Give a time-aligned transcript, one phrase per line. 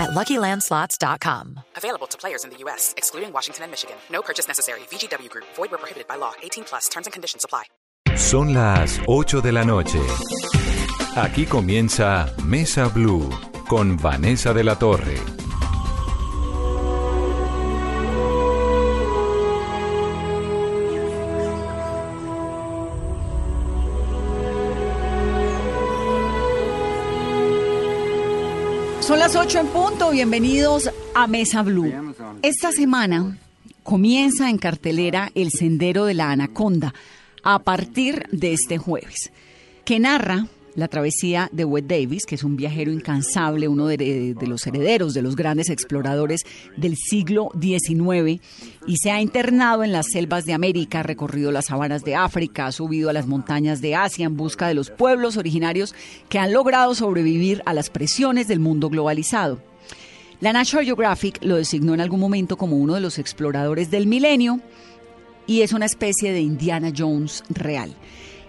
[0.00, 1.60] at LuckyLandSlots.com.
[1.76, 3.96] Available to players in the U.S., excluding Washington and Michigan.
[4.10, 4.80] No purchase necessary.
[4.90, 5.46] VGW Group.
[5.56, 6.32] Void where prohibited by law.
[6.42, 6.88] 18 plus.
[6.88, 7.64] Terms and conditions apply.
[8.16, 10.00] Son las 8 de la noche.
[11.16, 13.28] Aquí comienza Mesa Blue
[13.68, 15.39] con Vanessa de la Torre.
[29.32, 31.92] Las 8 en punto, bienvenidos a Mesa Blue.
[32.42, 33.38] Esta semana
[33.84, 36.94] comienza en cartelera El Sendero de la Anaconda
[37.44, 39.30] a partir de este jueves,
[39.84, 44.66] que narra la travesía de Wade Davis, que es un viajero incansable, uno de, los
[44.66, 46.42] herederos de los grandes exploradores
[46.76, 48.40] del siglo XIX,
[48.86, 52.72] y se ha internado en las selvas de América, recorrido las sabanas de África, ha
[52.72, 55.94] subido a las montañas de Asia en busca de los pueblos originarios
[56.28, 59.60] que han logrado sobrevivir a las presiones del mundo globalizado.
[60.40, 64.60] La National Geographic lo designó en algún momento como uno de los exploradores del milenio
[65.46, 67.94] y es una especie de Indiana Jones real.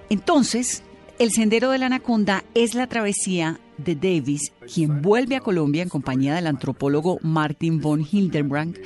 [0.09, 0.83] Entonces,
[1.21, 5.89] el Sendero de la Anaconda es la travesía de Davis, quien vuelve a Colombia en
[5.89, 8.79] compañía del antropólogo Martin von Hildenbrand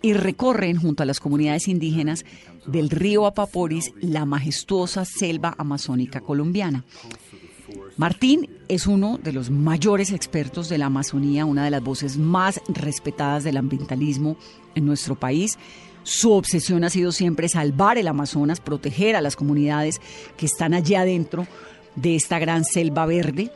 [0.00, 2.24] y recorren junto a las comunidades indígenas
[2.64, 6.84] del río Apaporis la majestuosa selva amazónica colombiana.
[7.98, 12.62] Martín es uno de los mayores expertos de la Amazonía, una de las voces más
[12.66, 14.38] respetadas del ambientalismo
[14.74, 15.58] en nuestro país.
[16.02, 20.00] Su obsesión ha sido siempre salvar el Amazonas, proteger a las comunidades
[20.36, 21.46] que están allí adentro
[21.96, 23.50] de esta gran selva verde,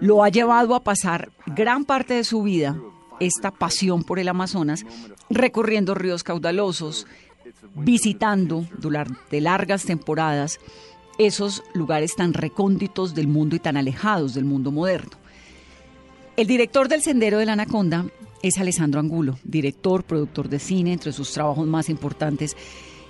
[0.00, 2.78] lo ha llevado a pasar gran parte de su vida,
[3.20, 4.84] esta pasión por el Amazonas,
[5.28, 7.06] recorriendo ríos caudalosos,
[7.74, 10.58] visitando durante largas temporadas
[11.18, 15.16] esos lugares tan recónditos del mundo y tan alejados del mundo moderno.
[16.36, 18.06] El director del Sendero de la Anaconda
[18.42, 22.56] es Alessandro Angulo, director, productor de cine, entre sus trabajos más importantes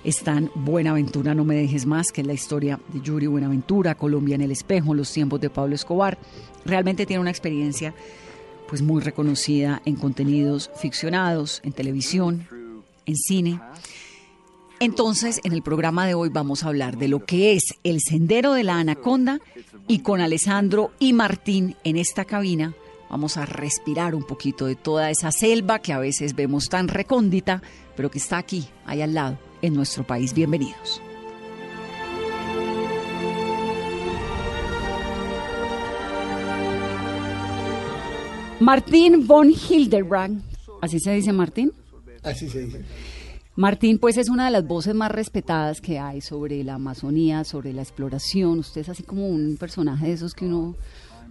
[0.03, 4.41] están Buenaventura, no me dejes más, que es la historia de Yuri Buenaventura, Colombia en
[4.41, 6.17] el espejo, los tiempos de Pablo Escobar.
[6.65, 7.93] Realmente tiene una experiencia
[8.67, 12.47] pues muy reconocida en contenidos ficcionados, en televisión,
[13.05, 13.59] en cine.
[14.79, 18.53] Entonces, en el programa de hoy vamos a hablar de lo que es el sendero
[18.53, 19.39] de la anaconda
[19.87, 22.73] y con Alessandro y Martín en esta cabina
[23.09, 27.63] vamos a respirar un poquito de toda esa selva que a veces vemos tan recóndita,
[27.95, 30.33] pero que está aquí, ahí al lado en nuestro país.
[30.33, 31.01] Bienvenidos.
[38.59, 40.43] Martín von Hildebrand,
[40.81, 41.71] ¿así se dice Martín?
[42.23, 42.83] Así se dice.
[43.55, 47.73] Martín, pues es una de las voces más respetadas que hay sobre la Amazonía, sobre
[47.73, 48.59] la exploración.
[48.59, 50.75] Usted es así como un personaje de esos que uno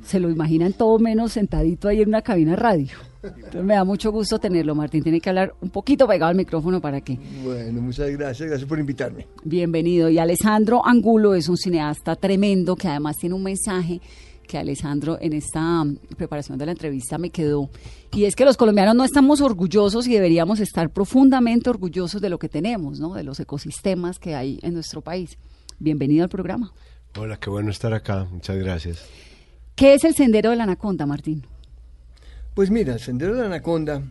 [0.02, 2.96] se lo imaginan todo menos sentadito ahí en una cabina radio.
[3.22, 5.02] Entonces me da mucho gusto tenerlo, Martín.
[5.02, 7.18] Tiene que hablar un poquito pegado al micrófono para que.
[7.42, 9.26] Bueno, muchas gracias, gracias por invitarme.
[9.44, 10.08] Bienvenido.
[10.08, 14.00] Y Alessandro Angulo es un cineasta tremendo que además tiene un mensaje
[14.46, 15.84] que Alessandro en esta
[16.16, 17.68] preparación de la entrevista me quedó.
[18.12, 22.38] Y es que los colombianos no estamos orgullosos y deberíamos estar profundamente orgullosos de lo
[22.38, 23.14] que tenemos, ¿no?
[23.14, 25.38] De los ecosistemas que hay en nuestro país.
[25.78, 26.72] Bienvenido al programa.
[27.16, 28.26] Hola, qué bueno estar acá.
[28.30, 29.04] Muchas gracias.
[29.78, 31.46] ¿Qué es el Sendero de la Anaconda, Martín?
[32.52, 34.02] Pues mira, el Sendero de la Anaconda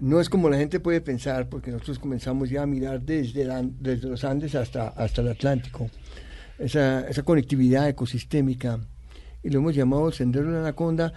[0.00, 4.24] no es como la gente puede pensar, porque nosotros comenzamos ya a mirar desde, los
[4.24, 5.90] Andes hasta, hasta el Atlántico,
[6.58, 8.80] esa, esa conectividad ecosistémica,
[9.42, 11.12] y lo hemos llamado el Sendero de la Anaconda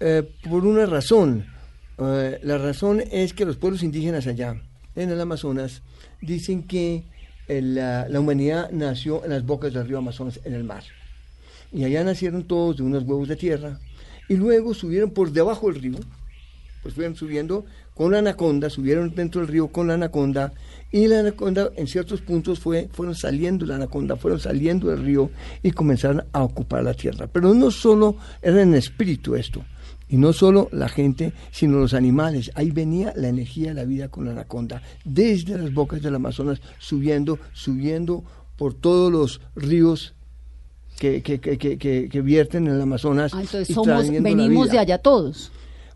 [0.00, 1.46] eh, por una razón.
[1.98, 4.60] Eh, la razón es que los pueblos indígenas allá,
[4.96, 5.82] en el Amazonas,
[6.20, 7.04] dicen que
[7.46, 10.82] la humanidad nació en las bocas del río Amazonas, en el mar
[11.72, 13.78] y allá nacieron todos de unos huevos de tierra,
[14.28, 15.98] y luego subieron por debajo del río,
[16.82, 17.64] pues fueron subiendo
[17.94, 20.52] con la anaconda, subieron dentro del río con la anaconda,
[20.92, 25.30] y la anaconda en ciertos puntos fue, fueron saliendo la anaconda, fueron saliendo del río
[25.62, 27.26] y comenzaron a ocupar la tierra.
[27.26, 29.62] Pero no solo era en espíritu esto,
[30.08, 32.50] y no solo la gente, sino los animales.
[32.54, 36.60] Ahí venía la energía de la vida con la anaconda, desde las bocas del Amazonas,
[36.78, 38.24] subiendo, subiendo
[38.56, 40.14] por todos los ríos
[41.00, 43.32] que, que, que, que, vierten en el Amazonas.
[43.34, 45.50] Ah, entonces somos, venimos de allá todos.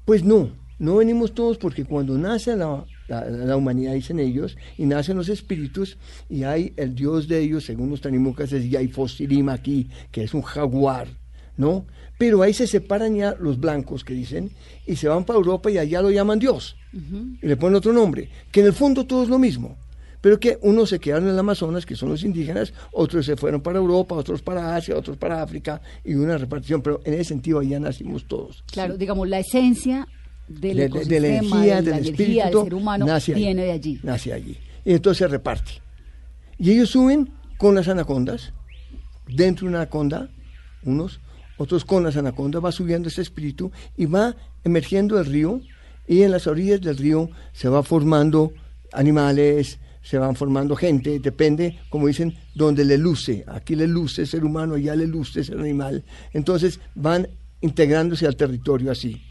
[0.07, 5.19] Pues no, no venimos todos porque cuando nace la, la, humanidad, dicen ellos, y nacen
[5.19, 5.99] los espíritus,
[6.31, 10.41] y hay el dios de ellos, según los tanimucas, es Yaifosirima aquí, que es un
[10.41, 11.09] jaguar,
[11.59, 11.85] ¿no?
[12.17, 14.53] Pero ahí se separan ya los blancos que dicen,
[14.87, 18.31] y se van para Europa y allá lo llaman Dios, y le ponen otro nombre,
[18.51, 19.77] que en el fondo todo es lo mismo
[20.25, 23.61] pero que unos se quedaron en el Amazonas, que son los indígenas, otros se fueron
[23.61, 27.59] para Europa, otros para Asia, otros para África, y una repartición, pero en ese sentido
[27.59, 28.65] allá nacimos todos.
[28.73, 30.09] Claro, digamos, la esencia
[30.49, 34.01] del de, de, la energía, del espíritu, ser humano viene de allí.
[34.03, 34.57] Nace allí.
[34.83, 35.73] Y entonces se reparte.
[36.59, 37.29] Y ellos suben
[37.59, 38.55] con las anacondas,
[39.29, 40.31] dentro de una anaconda,
[40.85, 41.21] unos,
[41.59, 44.35] otros con las anacondas, va subiendo ese espíritu y va
[44.65, 45.61] emergiendo el río,
[46.09, 48.55] y en las orillas del río se va formando
[48.91, 53.43] animales, se van formando gente, depende, como dicen, donde le luce.
[53.49, 56.05] Aquí le luce ser humano, allá le luce ser animal.
[56.33, 57.27] Entonces van
[57.63, 59.23] integrándose al territorio así.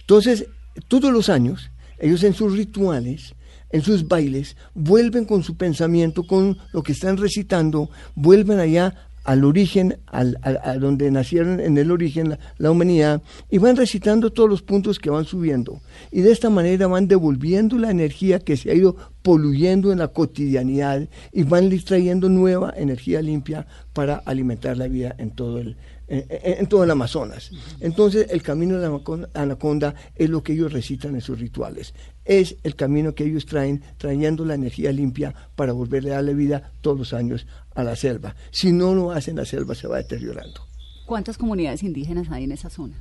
[0.00, 0.46] Entonces,
[0.86, 3.34] todos los años, ellos en sus rituales,
[3.70, 9.44] en sus bailes, vuelven con su pensamiento, con lo que están recitando, vuelven allá al
[9.44, 14.62] origen, al, a donde nacieron en el origen la, humanidad, y van recitando todos los
[14.62, 15.80] puntos que van subiendo.
[16.10, 20.08] Y de esta manera van devolviendo la energía que se ha ido poluyendo en la
[20.08, 25.76] cotidianidad y van trayendo nueva energía limpia para alimentar la vida en todo el,
[26.12, 27.50] en, todo el Amazonas.
[27.80, 31.94] Entonces, el camino de la anaconda es lo que ellos recitan en sus rituales.
[32.24, 36.70] Es el camino que ellos traen, trayendo la energía limpia para volverle a darle vida
[36.82, 38.36] todos los años a la selva.
[38.50, 40.60] Si no lo hacen, la selva se va deteriorando.
[41.06, 42.94] ¿Cuántas comunidades indígenas hay en esa zona?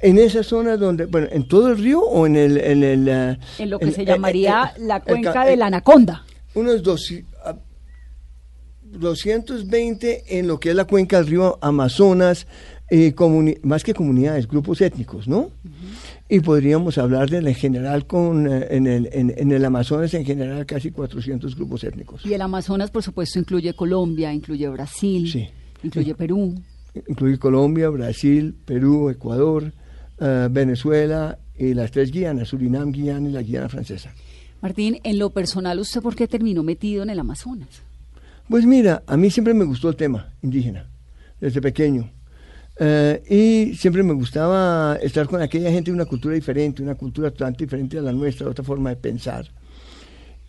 [0.00, 2.56] En esa zona donde, bueno, en todo el río o en el...
[2.58, 6.24] En, el, eh, en lo que se llamaría la cuenca de la Anaconda.
[6.54, 7.12] Unos dos,
[8.98, 12.46] 220 en lo que es la cuenca del río Amazonas,
[12.90, 13.14] eh,
[13.62, 15.50] más que comunidades, grupos étnicos, ¿no?
[16.28, 20.66] Y podríamos hablar de en general con eh, en, el, en, el Amazonas en general
[20.66, 22.24] casi 400 grupos étnicos.
[22.24, 25.50] Y el Amazonas, por supuesto, incluye Colombia, incluye Brasil,
[25.82, 26.54] incluye Perú.
[27.08, 29.72] Incluye Colombia, Brasil, Perú, Ecuador,
[30.18, 34.12] eh, Venezuela y las tres Guianas, Surinam, Guiana y la Guiana francesa.
[34.62, 37.82] Martín, en lo personal, ¿usted por qué terminó metido en el Amazonas?
[38.48, 40.88] Pues mira, a mí siempre me gustó el tema indígena,
[41.40, 42.10] desde pequeño.
[42.78, 47.30] Eh, y siempre me gustaba estar con aquella gente de una cultura diferente, una cultura
[47.30, 49.46] totalmente diferente a la nuestra, otra forma de pensar.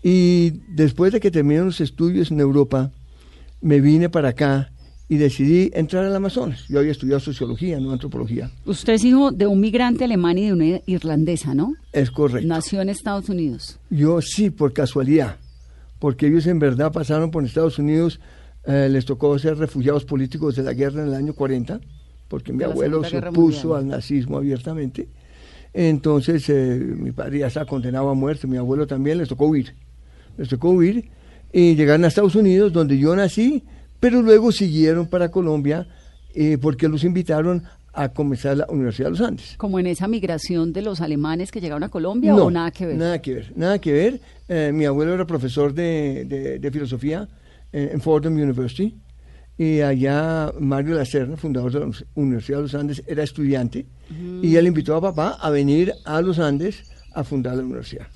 [0.04, 2.92] Y después de que terminé los estudios en Europa,
[3.62, 4.72] me vine para acá
[5.10, 6.66] y decidí entrar al Amazonas.
[6.70, 8.52] Yo había estudiado sociología, no antropología.
[8.66, 11.74] Usted es hijo de un migrante alemán y de una irlandesa, ¿no?
[11.94, 12.48] Es correcto.
[12.48, 13.80] Nació en Estados Unidos.
[13.90, 15.38] Yo sí, por casualidad
[16.00, 18.20] porque ellos en verdad pasaron por Estados Unidos,
[18.66, 21.80] eh, les tocó ser refugiados políticos de la guerra en el año 40,
[22.28, 25.08] porque mi abuelo se opuso al nazismo abiertamente.
[25.74, 29.76] Entonces eh, mi padre ya estaba condenado a muerte, mi abuelo también les tocó huir.
[30.38, 31.10] Les tocó huir
[31.52, 33.64] y llegaron a Estados Unidos, donde yo nací,
[34.00, 35.88] pero luego siguieron para Colombia
[36.34, 37.64] eh, porque los invitaron
[37.94, 39.56] a comenzar la Universidad de los Andes.
[39.58, 42.96] ¿Como en esa migración de los alemanes que llegaron a Colombia o nada que ver?
[42.98, 44.22] Nada que ver, nada que ver.
[44.48, 47.28] Eh, mi abuelo era profesor de, de, filosofía
[47.74, 48.98] en Fordham University
[49.58, 53.86] y allá Mario Lacerna, fundador de la Universidad de los Andes, era estudiante
[54.42, 56.84] y él invitó a papá a venir a los Andes
[57.14, 58.08] a fundar la universidad.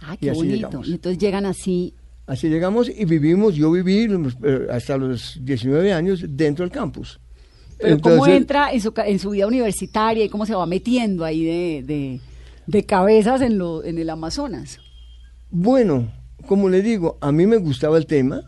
[0.00, 0.80] Ah, qué bonito.
[0.84, 1.94] Y entonces llegan así.
[2.26, 4.08] Así llegamos y vivimos, yo viví
[4.42, 7.20] eh, hasta los 19 años dentro del campus.
[7.78, 11.44] Pero ¿cómo entra en su, en su vida universitaria y cómo se va metiendo ahí
[11.44, 12.20] de,
[12.66, 14.80] de, cabezas en, lo, en el Amazonas?
[15.50, 16.12] Bueno,
[16.46, 18.42] como le digo, a mí me gustaba el tema.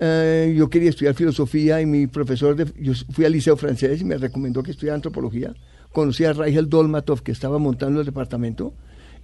[0.00, 4.18] Eh, yo quería estudiar filosofía y mi profesor, yo fui al liceo francés y me
[4.18, 5.54] recomendó que estudiara antropología.
[5.92, 8.74] Conocí a Raigel Dolmatov, que estaba montando el departamento,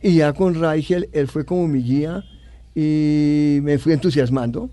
[0.02, 2.24] y ya con Raigel, él fue como mi guía
[2.74, 4.70] y me fui entusiasmando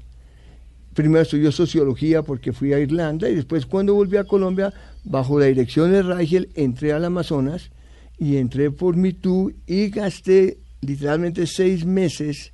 [0.96, 4.74] primero estudió sociología porque fui a Irlanda y después cuando volví a Colombia,
[5.04, 7.70] bajo la dirección de Rachel, entré al Amazonas
[8.18, 12.51] y entré por Mitú y gasté literalmente seis meses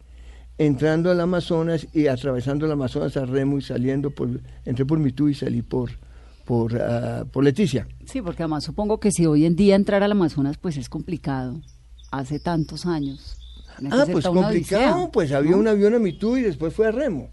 [0.58, 4.30] entrando al Amazonas y atravesando el Amazonas a Remo y saliendo por,
[4.66, 5.92] entré por Mitú y salí por,
[6.46, 7.88] por, uh, por Leticia.
[8.06, 11.62] Sí, porque además supongo que si hoy en día entrar al Amazonas pues es complicado,
[12.12, 13.38] hace tantos años.
[13.90, 17.30] Ah, pues complicado, pues había un avión a Mitú y después fue a Remo.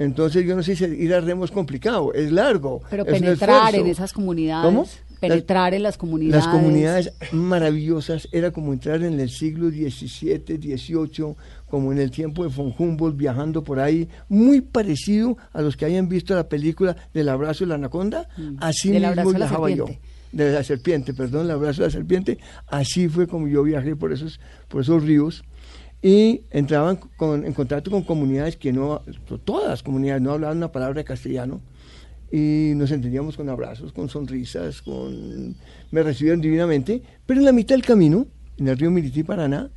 [0.00, 2.80] Entonces yo no sé si ir a remo es complicado, es largo.
[2.88, 4.64] Pero penetrar en esas comunidades.
[4.64, 4.86] ¿Cómo?
[5.20, 6.44] Penetrar en las comunidades.
[6.44, 11.36] Las comunidades maravillosas, era como entrar en el siglo XVII, XVIII,
[11.68, 15.84] como en el tiempo de von Humboldt, viajando por ahí, muy parecido a los que
[15.84, 18.56] hayan visto la película del abrazo de la anaconda, mm.
[18.60, 19.86] así mismo viajaba yo.
[20.32, 24.12] de la serpiente, perdón, el abrazo de la serpiente, así fue como yo viajé por
[24.12, 25.44] esos, por esos ríos.
[26.02, 29.02] Y entraban con, en contacto con comunidades que no,
[29.44, 31.60] todas las comunidades no hablaban una palabra de castellano
[32.30, 35.56] y nos entendíamos con abrazos, con sonrisas, con
[35.90, 39.70] me recibieron divinamente, pero en la mitad del camino, en el río Mirití Paraná,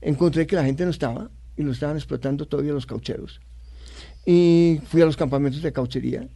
[0.00, 3.40] encontré que la gente no estaba y lo estaban explotando todavía los caucheros.
[4.24, 6.28] Y fui a los campamentos de cauchería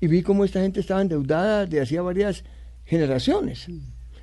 [0.00, 2.44] y vi cómo esta gente estaba endeudada de hacía varias
[2.84, 3.66] generaciones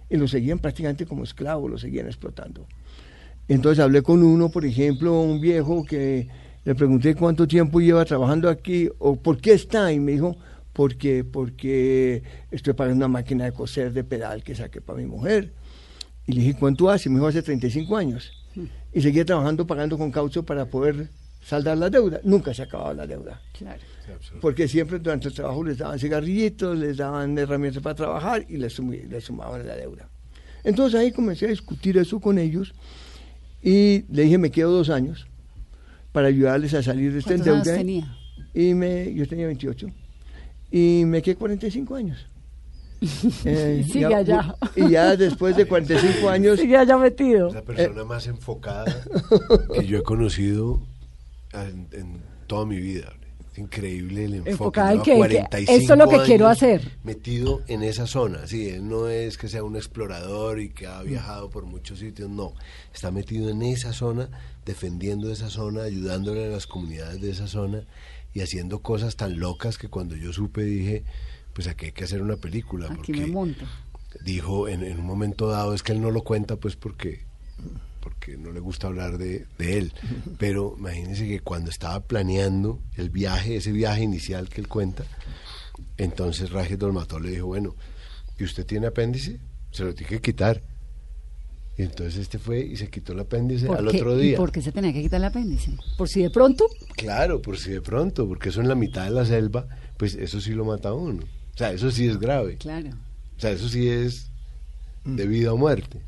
[0.10, 2.68] y lo seguían prácticamente como esclavos, lo seguían explotando.
[3.48, 6.28] Entonces hablé con uno, por ejemplo, un viejo que
[6.64, 10.36] le pregunté cuánto tiempo lleva trabajando aquí o por qué está y me dijo,
[10.76, 15.54] porque, porque estoy pagando una máquina de coser de pedal que saqué para mi mujer.
[16.28, 17.10] Y le dije, ¿cuánto hace?
[17.10, 18.30] Me dijo, hace 35 años.
[18.92, 21.08] Y seguía trabajando pagando con caucho para poder
[21.42, 22.20] saldar la deuda.
[22.26, 23.42] Nunca se acababa la deuda.
[23.58, 23.82] Claro.
[24.42, 28.78] Porque siempre durante el trabajo les daban cigarrillitos, les daban herramientas para trabajar y les,
[28.78, 30.10] les sumaban la deuda.
[30.66, 32.74] Entonces ahí comencé a discutir eso con ellos
[33.64, 35.26] y le dije, me quedo dos años
[36.12, 37.64] para ayudarles a salir de esta deuda.
[37.64, 38.18] tenía?
[38.54, 39.88] Y me, yo tenía 28.
[40.76, 42.28] Y me quedé 45 años.
[43.46, 44.56] Eh, Sigue allá.
[44.76, 46.60] Y ya después de 45 años...
[46.60, 47.54] Sigue allá metido.
[47.54, 48.86] La persona más enfocada
[49.74, 50.82] que yo he conocido
[51.54, 53.14] en, en toda mi vida.
[53.54, 54.52] Es increíble el enfoque.
[54.52, 56.92] Enfocada en que, 45 esto es lo que quiero hacer.
[57.04, 58.48] Metido en esa zona.
[58.48, 62.30] Sí, él no es que sea un explorador y que ha viajado por muchos sitios,
[62.30, 62.54] no.
[62.94, 64.30] Está metido en esa zona,
[64.66, 67.86] defendiendo esa zona, ayudándole a las comunidades de esa zona
[68.36, 71.04] y haciendo cosas tan locas que cuando yo supe dije,
[71.54, 72.88] pues aquí hay que hacer una película.
[72.92, 73.66] Aquí me monto.
[74.24, 77.26] Dijo en, en un momento dado, es que él no lo cuenta pues porque
[78.02, 79.94] porque no le gusta hablar de, él.
[80.38, 85.06] Pero imagínense que cuando estaba planeando el viaje, ese viaje inicial que él cuenta,
[85.98, 87.74] entonces Rajes Dolmató le dijo, bueno,
[88.38, 89.40] ¿y usted tiene apéndice?
[89.72, 90.62] Se lo tiene que quitar.
[91.78, 94.34] Y entonces este fue y se quitó el apéndice al otro día.
[94.34, 95.72] ¿Y por qué se tenía que quitar el apéndice?
[95.98, 96.66] ¿Por si de pronto?
[96.96, 99.68] Claro, por si de pronto, porque eso en la mitad de la selva,
[99.98, 101.24] pues eso sí lo mata a uno.
[101.24, 102.58] O sea, eso sí es grave.
[102.58, 102.90] Claro.
[103.38, 104.32] O sea, eso sí es
[105.04, 106.02] de vida o muerte.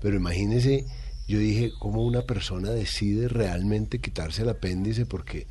[0.00, 0.84] Pero imagínese,
[1.28, 5.06] yo dije, ¿cómo una persona decide realmente quitarse el apéndice?
[5.06, 5.46] Porque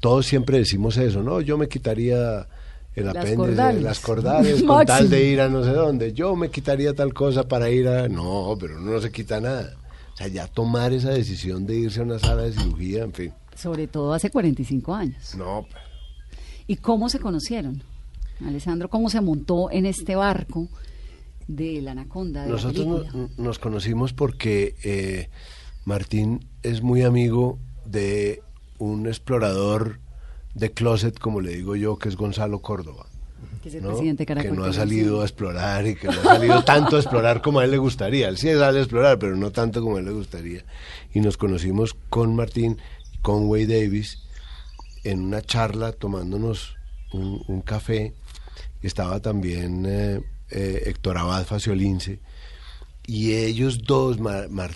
[0.00, 1.40] todos siempre decimos eso, ¿no?
[1.40, 2.46] Yo me quitaría
[2.94, 6.12] el apéndice, las cordales, con tal de ir a no sé dónde.
[6.12, 8.08] Yo me quitaría tal cosa para ir a...
[8.08, 9.74] No, pero no se quita nada.
[10.12, 13.32] O sea, ya tomar esa decisión de irse a una sala de cirugía, en fin.
[13.56, 15.34] Sobre todo hace 45 años.
[15.34, 15.66] No.
[16.66, 17.82] ¿Y cómo se conocieron?
[18.44, 20.68] Alessandro, ¿cómo se montó en este barco?
[21.46, 22.46] de la Anaconda.
[22.46, 25.28] Nosotros nos conocimos porque eh,
[25.84, 28.42] Martín es muy amigo de
[28.78, 30.00] un explorador
[30.54, 33.06] de closet, como le digo yo, que es Gonzalo Córdoba.
[33.62, 36.64] Que, es el presidente que no ha salido a explorar y que no ha salido
[36.64, 38.28] tanto a explorar como a él le gustaría.
[38.28, 40.64] Él sí sale a explorar, pero no tanto como a él le gustaría.
[41.14, 42.78] Y nos conocimos con Martín
[43.22, 44.18] con Way Davis
[45.02, 46.76] en una charla tomándonos
[47.12, 48.12] un, café.
[48.82, 50.20] Estaba también eh,
[50.50, 52.20] eh, Héctor Abad Faciolince,
[53.06, 54.18] y ellos dos,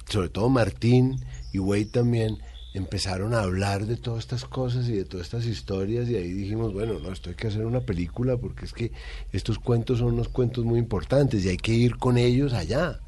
[0.08, 1.20] sobre todo Martín
[1.52, 2.38] y Wade también,
[2.78, 6.72] empezaron a hablar de todas estas cosas y de todas estas historias y ahí dijimos,
[6.72, 8.92] bueno, no, esto hay que hacer una película porque es que
[9.32, 13.00] estos cuentos son unos cuentos muy importantes y hay que ir con ellos allá.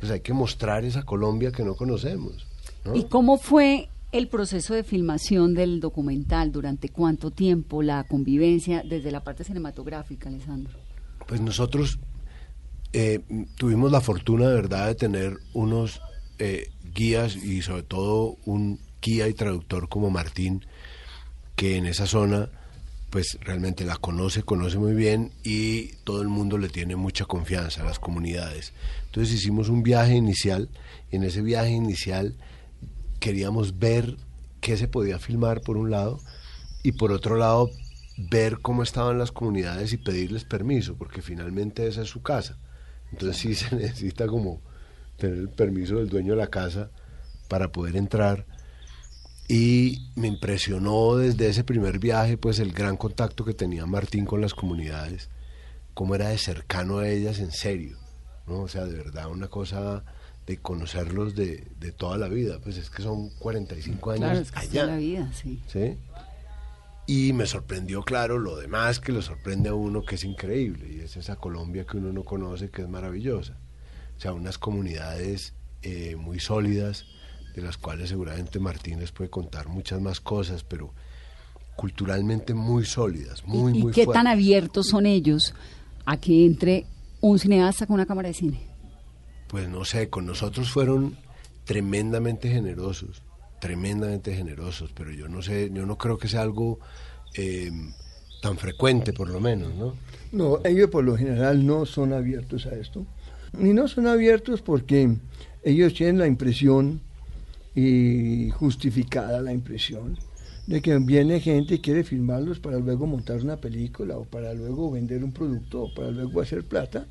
[0.00, 2.46] Pues hay que mostrar esa Colombia que no conocemos.
[2.92, 6.52] ¿Y cómo fue el proceso de filmación del documental?
[6.52, 7.82] ¿Durante cuánto tiempo?
[7.82, 10.78] ¿La convivencia desde la parte cinematográfica, Alessandro?
[11.26, 11.98] Pues nosotros
[12.92, 13.20] eh,
[13.56, 16.00] tuvimos la fortuna de verdad de tener unos
[16.38, 20.64] eh, guías y sobre todo un guía y traductor como Martín,
[21.56, 22.48] que en esa zona
[23.10, 27.82] pues realmente la conoce, conoce muy bien y todo el mundo le tiene mucha confianza
[27.82, 28.72] a las comunidades.
[29.06, 30.68] Entonces hicimos un viaje inicial,
[31.12, 32.34] en ese viaje inicial
[33.20, 34.16] queríamos ver
[34.60, 36.18] qué se podía filmar por un lado
[36.82, 37.70] y por otro lado
[38.16, 42.58] ver cómo estaban las comunidades y pedirles permiso, porque finalmente esa es su casa.
[43.12, 44.60] Entonces sí se necesita como
[45.18, 46.90] tener el permiso del dueño de la casa
[47.48, 48.44] para poder entrar.
[49.46, 54.40] Y me impresionó desde ese primer viaje, pues el gran contacto que tenía Martín con
[54.40, 55.28] las comunidades,
[55.92, 57.98] cómo era de cercano a ellas en serio,
[58.46, 58.60] ¿no?
[58.60, 60.04] O sea, de verdad, una cosa
[60.46, 64.52] de conocerlos de, de toda la vida, pues es que son 45 años claro, es
[64.52, 64.86] que allá.
[64.86, 65.62] la vida, sí.
[65.66, 65.98] ¿Sí?
[67.06, 71.00] Y me sorprendió, claro, lo demás que le sorprende a uno, que es increíble, y
[71.00, 73.58] es esa Colombia que uno no conoce, que es maravillosa.
[74.16, 77.04] O sea, unas comunidades eh, muy sólidas,
[77.54, 80.92] de las cuales seguramente Martínez puede contar muchas más cosas, pero
[81.76, 85.54] culturalmente muy sólidas, muy, ¿Y, muy qué tan abiertos son ellos
[86.04, 86.86] a que entre
[87.20, 88.60] un cineasta con una cámara de cine?
[89.48, 91.16] Pues no sé, con nosotros fueron
[91.64, 93.22] tremendamente generosos,
[93.60, 96.78] tremendamente generosos, pero yo no sé, yo no creo que sea algo
[97.34, 97.70] eh,
[98.42, 99.94] tan frecuente por lo menos, ¿no?
[100.32, 103.06] No, ellos por lo general no son abiertos a esto.
[103.58, 105.16] Y no son abiertos porque
[105.62, 107.00] ellos tienen la impresión,
[107.74, 110.16] y justificada la impresión,
[110.66, 114.90] de que viene gente y quiere filmarlos para luego montar una película o para luego
[114.90, 117.06] vender un producto o para luego hacer plata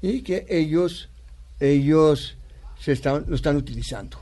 [0.00, 1.08] y que ellos,
[1.58, 2.36] ellos
[2.78, 4.18] se están, lo están utilizando.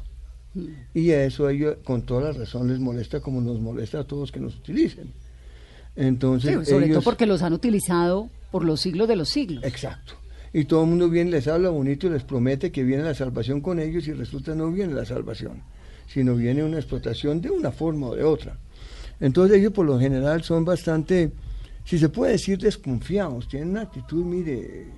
[0.94, 4.40] Y eso ellos, con toda la razón, les molesta como nos molesta a todos que
[4.40, 5.12] nos utilicen.
[5.96, 9.62] Entonces, sobre ellos- todo porque los han utilizado por los siglos de los siglos.
[9.64, 10.14] Exacto.
[10.52, 13.60] Y todo el mundo viene, les habla bonito y les promete que viene la salvación
[13.60, 15.62] con ellos y resulta no viene la salvación,
[16.12, 18.58] sino viene una explotación de una forma o de otra.
[19.20, 21.30] Entonces ellos por lo general son bastante,
[21.84, 24.88] si se puede decir, desconfiados, tienen una actitud, mire,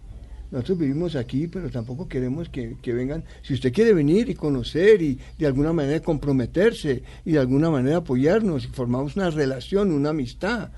[0.50, 5.02] nosotros vivimos aquí, pero tampoco queremos que, que vengan, si usted quiere venir y conocer
[5.02, 10.10] y de alguna manera comprometerse y de alguna manera apoyarnos y formamos una relación, una
[10.10, 10.70] amistad,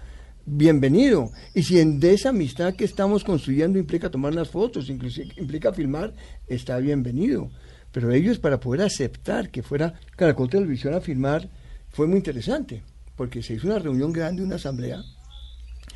[0.46, 1.30] bienvenido.
[1.54, 6.14] Y si en esa amistad que estamos construyendo implica tomar las fotos, inclusive implica filmar,
[6.46, 7.50] está bienvenido.
[7.94, 11.48] Pero ellos para poder aceptar que fuera Caracol Televisión a filmar
[11.90, 12.82] fue muy interesante,
[13.14, 15.00] porque se hizo una reunión grande, una asamblea,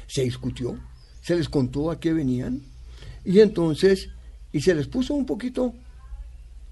[0.06, 0.78] se discutió,
[1.20, 2.62] se les contó a qué venían,
[3.24, 4.10] y entonces,
[4.52, 5.74] y se les puso un poquito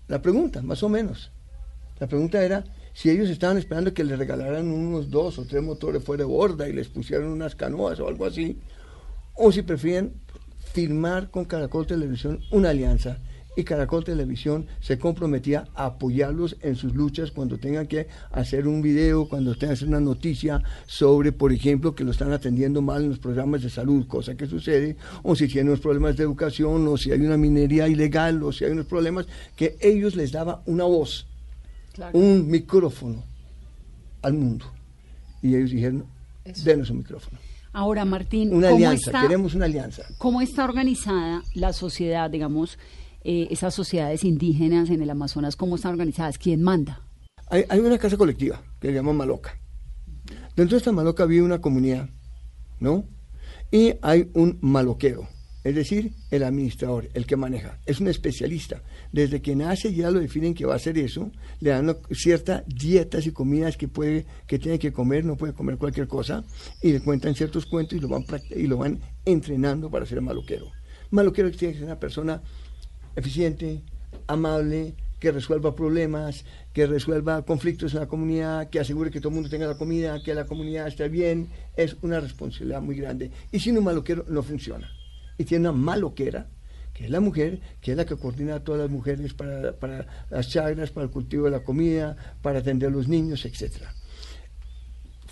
[0.06, 1.32] la pregunta, más o menos.
[1.98, 2.62] La pregunta era
[2.94, 6.68] si ellos estaban esperando que les regalaran unos dos o tres motores fuera de borda
[6.68, 8.60] y les pusieran unas canoas o algo así,
[9.34, 10.12] o si prefieren
[10.72, 13.18] firmar con Caracol Televisión una alianza
[13.56, 18.82] y Caracol Televisión se comprometía a apoyarlos en sus luchas cuando tengan que hacer un
[18.82, 23.02] video, cuando tengan que hacer una noticia sobre, por ejemplo, que lo están atendiendo mal
[23.02, 26.86] en los programas de salud, cosa que sucede, o si tienen unos problemas de educación,
[26.86, 30.62] o si hay una minería ilegal, o si hay unos problemas, que ellos les daba
[30.66, 31.26] una voz,
[32.12, 33.24] un micrófono
[34.20, 34.66] al mundo.
[35.40, 36.04] Y ellos dijeron,
[36.62, 37.38] denos un micrófono.
[37.72, 40.02] Ahora, Martín, Una ¿cómo alianza, está, queremos una alianza.
[40.16, 42.78] ¿cómo está organizada la sociedad, digamos,
[43.28, 45.56] eh, esas sociedades indígenas en el Amazonas?
[45.56, 46.38] ¿Cómo están organizadas?
[46.38, 47.02] ¿Quién manda?
[47.48, 49.58] Hay, una casa colectiva que se llama Maloca.
[50.54, 52.08] Dentro de esta Maloca vive una comunidad,
[52.78, 53.04] ¿no?
[53.72, 55.28] Y hay un maloquero,
[55.64, 57.80] es decir, el administrador, el que maneja.
[57.84, 58.84] Es un especialista.
[59.10, 63.26] Desde que nace ya lo definen que va a hacer eso, le dan ciertas dietas
[63.26, 66.44] y comidas que puede, que tiene que comer, no puede comer cualquier cosa,
[66.80, 70.70] y le cuentan ciertos cuentos y lo van, y lo van entrenando para ser maloquero.
[71.10, 72.42] Maloquero tiene que ser una persona
[73.16, 73.82] eficiente,
[74.26, 79.36] amable, que resuelva problemas, que resuelva conflictos en la comunidad, que asegure que todo el
[79.36, 83.30] mundo tenga la comida, que la comunidad esté bien, es una responsabilidad muy grande.
[83.50, 84.90] Y sin un maloquero no funciona.
[85.38, 86.48] Y tiene una maloquera,
[86.92, 90.26] que es la mujer, que es la que coordina a todas las mujeres para, para
[90.30, 93.92] las chagras, para el cultivo de la comida, para atender a los niños, etcétera.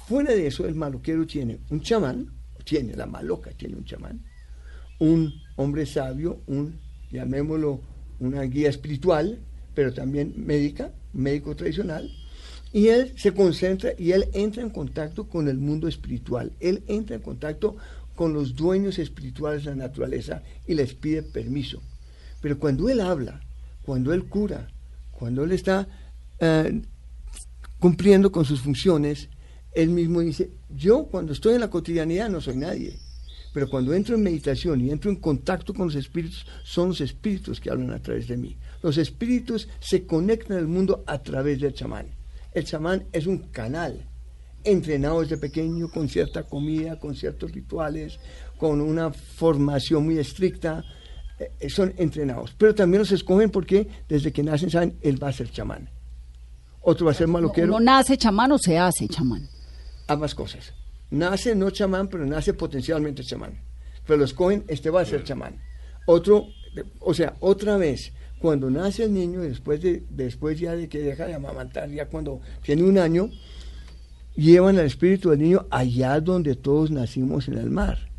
[0.07, 2.31] Fuera de eso, el maloquero tiene un chamán,
[2.65, 4.23] tiene, la maloca tiene un chamán,
[4.99, 6.79] un hombre sabio, un,
[7.15, 7.81] llamémoslo,
[8.21, 9.39] una guía espiritual,
[9.75, 12.11] pero también médica, médico tradicional,
[12.73, 17.17] y él se concentra y él entra en contacto con el mundo espiritual, él entra
[17.17, 17.77] en contacto
[18.17, 21.81] con los dueños espirituales de la naturaleza y les pide permiso.
[22.41, 23.41] Pero cuando él habla,
[23.85, 24.69] cuando él cura,
[25.13, 25.89] cuando él está
[26.41, 26.83] eh,
[27.79, 29.29] cumpliendo con sus funciones,
[29.73, 32.99] él mismo dice, yo cuando estoy en la cotidianidad no soy nadie,
[33.55, 37.61] pero cuando entro en meditación y entro en contacto con los espíritus, son los espíritus
[37.61, 38.57] que hablan a través de mí.
[38.83, 42.09] Los espíritus se conectan al mundo a través del chamán.
[42.53, 44.05] El chamán es un canal,
[44.65, 48.19] entrenado desde pequeño con cierta comida, con ciertos rituales,
[48.59, 50.85] con una formación muy estricta,
[51.39, 52.53] eh, son entrenados.
[52.59, 55.89] Pero también los escogen porque desde que nacen saben, él va a ser chamán.
[56.81, 57.69] Otro va a ser maloquero.
[57.69, 59.49] ¿Uno nace chamán o se hace chamán?
[60.09, 60.75] ambas cosas.
[61.15, 63.61] Nace no chamán, pero nace potencialmente chamán.
[64.05, 65.61] Pero lo escogen, este va a ser chamán.
[66.07, 66.49] Otro,
[66.99, 71.27] o sea, otra vez, cuando nace el niño, después, de, después ya de que deja
[71.27, 73.31] de amamantar, ya cuando tiene un año,
[74.35, 78.11] llevan al espíritu del niño allá donde todos nacimos en el mar.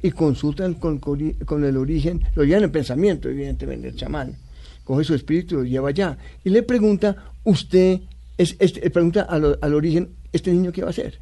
[0.00, 4.36] Y consultan con, con el origen, lo llevan en pensamiento, evidentemente, el chamán.
[4.84, 6.18] Coge su espíritu y lo lleva allá.
[6.44, 8.02] Y le pregunta, usted,
[8.38, 11.20] es, este, pregunta al, al origen, ¿este niño qué va a hacer?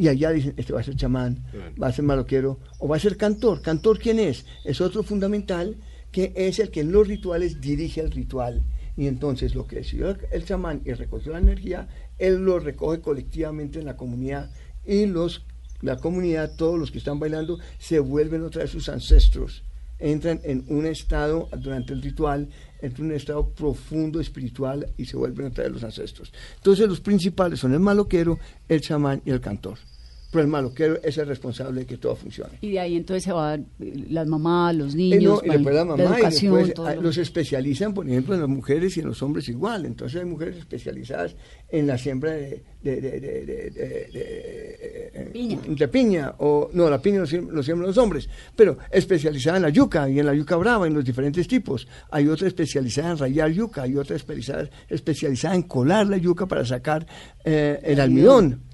[0.00, 1.44] Y allá dicen, este va a ser chamán,
[1.80, 3.60] va a ser maloquero, o va a ser cantor.
[3.60, 4.46] ¿Cantor quién es?
[4.64, 5.76] Es otro fundamental
[6.10, 8.62] que es el que en los rituales dirige el ritual.
[8.96, 11.86] Y entonces lo que decidió el chamán y recogió la energía,
[12.16, 14.50] él lo recoge colectivamente en la comunidad
[14.86, 15.44] y los,
[15.82, 19.64] la comunidad, todos los que están bailando, se vuelven otra vez sus ancestros
[20.00, 22.48] entran en un estado durante el ritual,
[22.80, 26.32] en un estado profundo espiritual y se vuelven a traer los ancestros.
[26.56, 29.78] Entonces los principales son el maloquero, el chamán y el cantor
[30.30, 32.58] pero el maloquero es el responsable de que todo funcione.
[32.60, 36.22] Y de ahí entonces se van las mamás, los niños, y después la mamá, y
[36.22, 39.86] después los especializan, por ejemplo, en las mujeres y en los hombres igual.
[39.86, 41.34] Entonces hay mujeres especializadas
[41.68, 43.70] en la siembra de, de, de, de
[45.32, 45.58] piña.
[45.66, 46.34] de, piña.
[46.38, 50.26] o no, la piña lo siembran los hombres, pero especializada en la yuca y en
[50.26, 51.88] la yuca brava, en los diferentes tipos.
[52.10, 56.64] Hay otra especializada en rayar yuca, hay otra especializada, especializada en colar la yuca para
[56.64, 57.04] sacar
[57.44, 58.69] eh, el almidón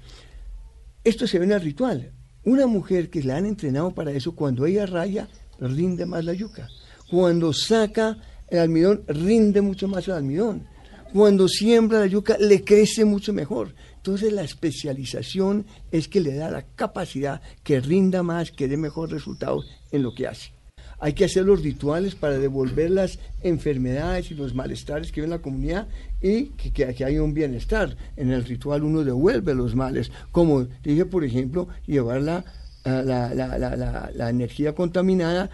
[1.07, 2.11] esto se ve en el ritual.
[2.43, 5.27] Una mujer que la han entrenado para eso, cuando ella raya,
[5.59, 6.67] rinde más la yuca.
[7.09, 8.17] Cuando saca
[8.49, 10.67] el almidón, rinde mucho más el almidón.
[11.13, 13.73] Cuando siembra la yuca, le crece mucho mejor.
[13.95, 19.11] Entonces la especialización es que le da la capacidad que rinda más, que dé mejor
[19.11, 20.57] resultado en lo que hace
[20.99, 25.41] hay que hacer los rituales para devolver las enfermedades y los malestares que vive la
[25.41, 25.87] comunidad
[26.21, 27.95] y que, que, hay un bienestar.
[28.15, 32.43] En el ritual uno devuelve los males, como dije, por ejemplo, llevar la,
[32.83, 35.49] la, la, la, energía contaminada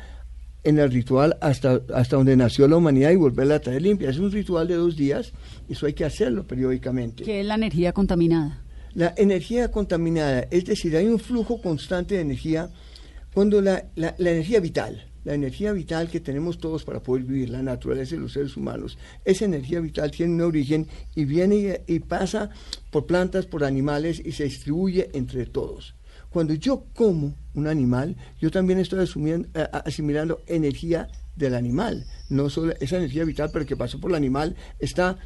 [0.63, 4.09] en el ritual hasta, hasta donde nació la humanidad y volverla a traer limpia.
[4.09, 5.33] Es un ritual de dos días,
[5.69, 7.23] eso hay que hacerlo periódicamente.
[7.23, 8.61] ¿Qué es la energía contaminada?
[8.93, 12.69] La energía contaminada, es decir, hay un flujo constante de energía
[13.33, 17.61] cuando la, la energía vital, la energía vital que tenemos todos para poder vivir, la
[17.61, 22.49] naturaleza de los seres humanos, esa energía vital tiene un origen y viene y, pasa
[22.91, 25.95] por plantas, por animales y se distribuye entre todos.
[26.29, 32.73] Cuando yo como un animal, yo también estoy asumiendo, asimilando energía del animal, no solo
[32.79, 35.17] esa energía vital, pero que pasó por el animal, está,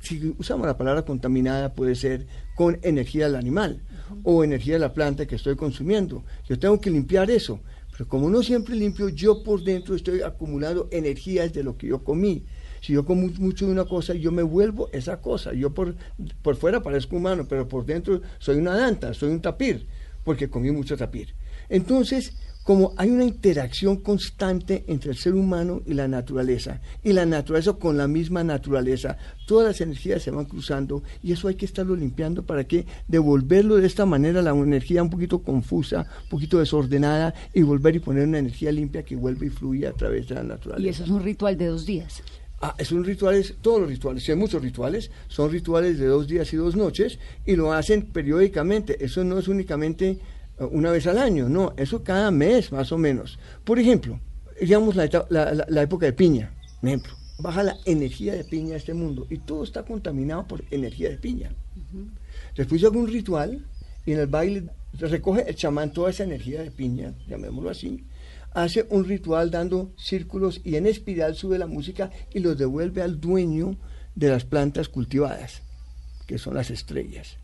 [0.00, 3.82] si usamos la palabra contaminada, puede ser con energía del animal
[4.24, 6.24] o energía de la planta que estoy consumiendo.
[6.48, 7.60] Yo tengo que limpiar eso.
[8.06, 12.44] Como no siempre limpio, yo por dentro estoy acumulando energías de lo que yo comí.
[12.80, 15.52] Si yo como mucho de una cosa, yo me vuelvo esa cosa.
[15.52, 15.96] Yo por,
[16.42, 19.86] por fuera parezco humano, pero por dentro soy una danta, soy un tapir,
[20.24, 21.34] porque comí mucho tapir.
[21.68, 22.34] Entonces,
[22.68, 27.72] como hay una interacción constante entre el ser humano y la naturaleza, y la naturaleza
[27.72, 31.96] con la misma naturaleza, todas las energías se van cruzando y eso hay que estarlo
[31.96, 37.32] limpiando para que devolverlo de esta manera, la energía un poquito confusa, un poquito desordenada,
[37.54, 40.42] y volver y poner una energía limpia que vuelve y fluye a través de la
[40.42, 40.86] naturaleza.
[40.86, 42.22] Y eso es un ritual de dos días.
[42.60, 46.52] Ah, es un ritual, todos los rituales, hay muchos rituales, son rituales de dos días
[46.52, 49.02] y dos noches y lo hacen periódicamente.
[49.02, 50.18] Eso no es únicamente
[50.58, 53.38] una vez al año, no, eso cada mes más o menos.
[53.64, 54.20] Por ejemplo,
[54.60, 55.06] digamos la,
[55.68, 59.38] la, época de piña, por ejemplo, baja la energía de piña a este mundo y
[59.38, 61.52] todo está contaminado por energía de piña.
[62.56, 63.64] Después yo hago un ritual
[64.04, 68.04] y en el baile recoge el chamán toda esa energía de piña, llamémoslo así,
[68.52, 73.20] hace un ritual dando círculos y en espiral sube la música y los devuelve al
[73.20, 73.76] dueño
[74.14, 75.62] de las plantas cultivadas,
[76.26, 77.36] que son las estrellas,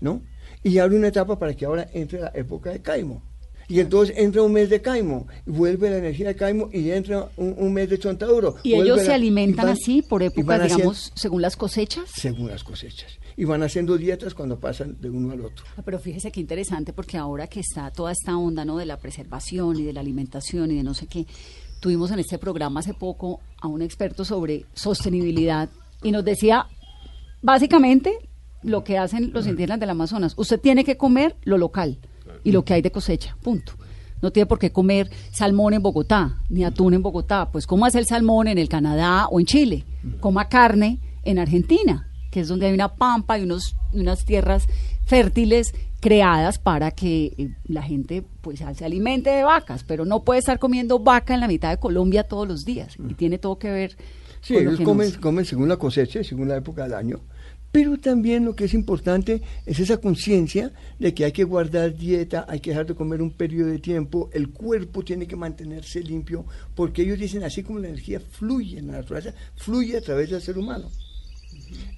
[0.00, 0.22] ¿no?
[0.62, 3.22] Y abre una etapa para que ahora entre la época de Caimo.
[3.68, 7.72] Y entonces entra un mes de Caimo, vuelve la energía de Caimo y entra un,
[7.72, 8.56] mes de Chontaduro.
[8.62, 12.10] ¿Y ellos se alimentan así por época, digamos, según las cosechas?
[12.14, 13.18] Según las cosechas.
[13.36, 15.64] Y van haciendo dietas cuando pasan de uno al otro.
[15.76, 18.76] Ah, pero fíjese qué interesante, porque ahora que está toda esta onda ¿no?
[18.76, 21.26] de la preservación y de la alimentación y de no sé qué,
[21.80, 25.70] tuvimos en este programa hace poco a un experto sobre sostenibilidad
[26.02, 26.66] y nos decía,
[27.40, 28.18] básicamente,
[28.62, 30.34] lo que hacen los indígenas del Amazonas.
[30.36, 31.98] Usted tiene que comer lo local
[32.44, 33.72] y lo que hay de cosecha, punto.
[34.20, 37.50] No tiene por qué comer salmón en Bogotá, ni atún en Bogotá.
[37.50, 39.84] Pues cómo hace el salmón en el Canadá o en Chile.
[40.20, 44.66] Coma carne en Argentina, que es donde hay una pampa y unos, unas tierras
[45.06, 50.40] fértiles creadas para que eh, la gente pues se alimente de vacas, pero no puede
[50.40, 52.96] estar comiendo vaca en la mitad de Colombia todos los días.
[53.08, 53.96] Y tiene todo que ver
[54.42, 57.20] Sí, ellos comen, comen según la cosecha y según la época del año.
[57.72, 62.44] Pero también lo que es importante es esa conciencia de que hay que guardar dieta,
[62.46, 66.44] hay que dejar de comer un periodo de tiempo, el cuerpo tiene que mantenerse limpio,
[66.74, 70.42] porque ellos dicen, así como la energía fluye en la naturaleza, fluye a través del
[70.42, 70.90] ser humano.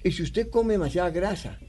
[0.01, 1.59] Y si usted come demasiada grasa,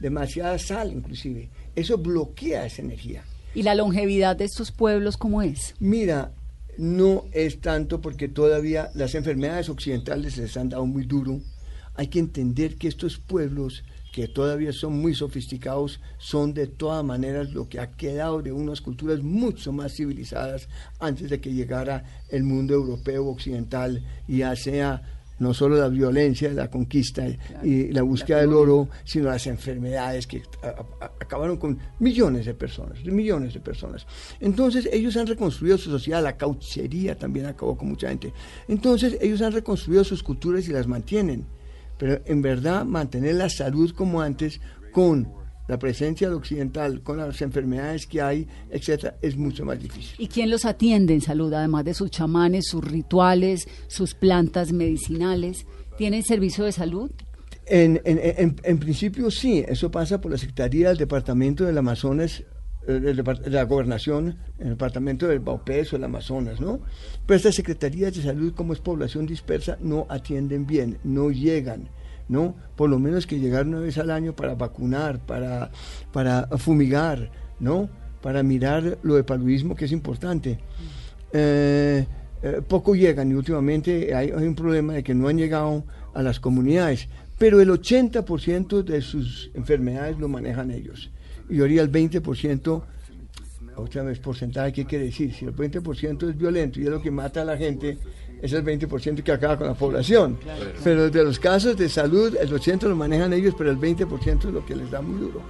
[0.00, 3.22] demasiada sal inclusive, eso bloquea esa energía.
[3.54, 5.76] ¿Y la longevidad de estos pueblos cómo es?
[5.78, 6.32] Mira,
[6.78, 11.40] no es tanto porque todavía las enfermedades occidentales les han dado muy duro
[11.94, 17.50] hay que entender que estos pueblos que todavía son muy sofisticados, son de todas maneras
[17.52, 20.68] lo que ha quedado de unas culturas mucho más civilizadas
[21.00, 25.02] antes de que llegara el mundo europeo occidental, ya sea
[25.38, 27.26] no solo la violencia, la conquista
[27.64, 30.42] y la búsqueda del oro, sino las enfermedades que
[31.20, 34.06] acabaron con millones de personas, millones de personas.
[34.40, 38.32] Entonces ellos han reconstruido su sociedad, la cauchería también acabó con mucha gente.
[38.68, 41.44] Entonces ellos han reconstruido sus culturas y las mantienen.
[42.02, 44.60] Pero en verdad mantener la salud como antes
[44.90, 45.32] con
[45.68, 50.16] la presencia del occidental con las enfermedades que hay, etcétera, es mucho más difícil.
[50.18, 55.64] ¿Y quién los atiende en salud, además de sus chamanes, sus rituales, sus plantas medicinales?
[55.96, 57.08] ¿Tienen servicio de salud?
[57.66, 62.42] En, en, en, principio sí, eso pasa por la Secretaría del Departamento del Amazonas,
[62.86, 66.80] de la Gobernación, el Departamento del Baupés o el Amazonas, ¿no?
[67.26, 71.88] Pero estas secretarías de salud, como es población dispersa, no atienden bien, no llegan
[72.28, 72.54] ¿no?
[72.76, 75.70] Por lo menos que llegar una vez al año para vacunar, para,
[76.12, 77.88] para fumigar, ¿no?
[78.22, 80.58] Para mirar lo de paludismo que es importante.
[81.32, 82.06] Eh,
[82.42, 86.40] eh, poco llegan y últimamente hay, un problema de que no han llegado a las
[86.40, 91.10] comunidades, pero el 80% de sus enfermedades lo manejan ellos.
[91.52, 92.82] Y ahorita el 20%,
[93.76, 95.34] otra vez porcentaje, ¿qué quiere decir?
[95.34, 97.98] Si el 20% es violento y es lo que mata a la gente,
[98.40, 100.38] es el 20% que acaba con la población.
[100.82, 104.44] Pero de los casos de salud, el 80% lo manejan ellos, pero el 20% es
[104.46, 105.42] lo que les da muy duro.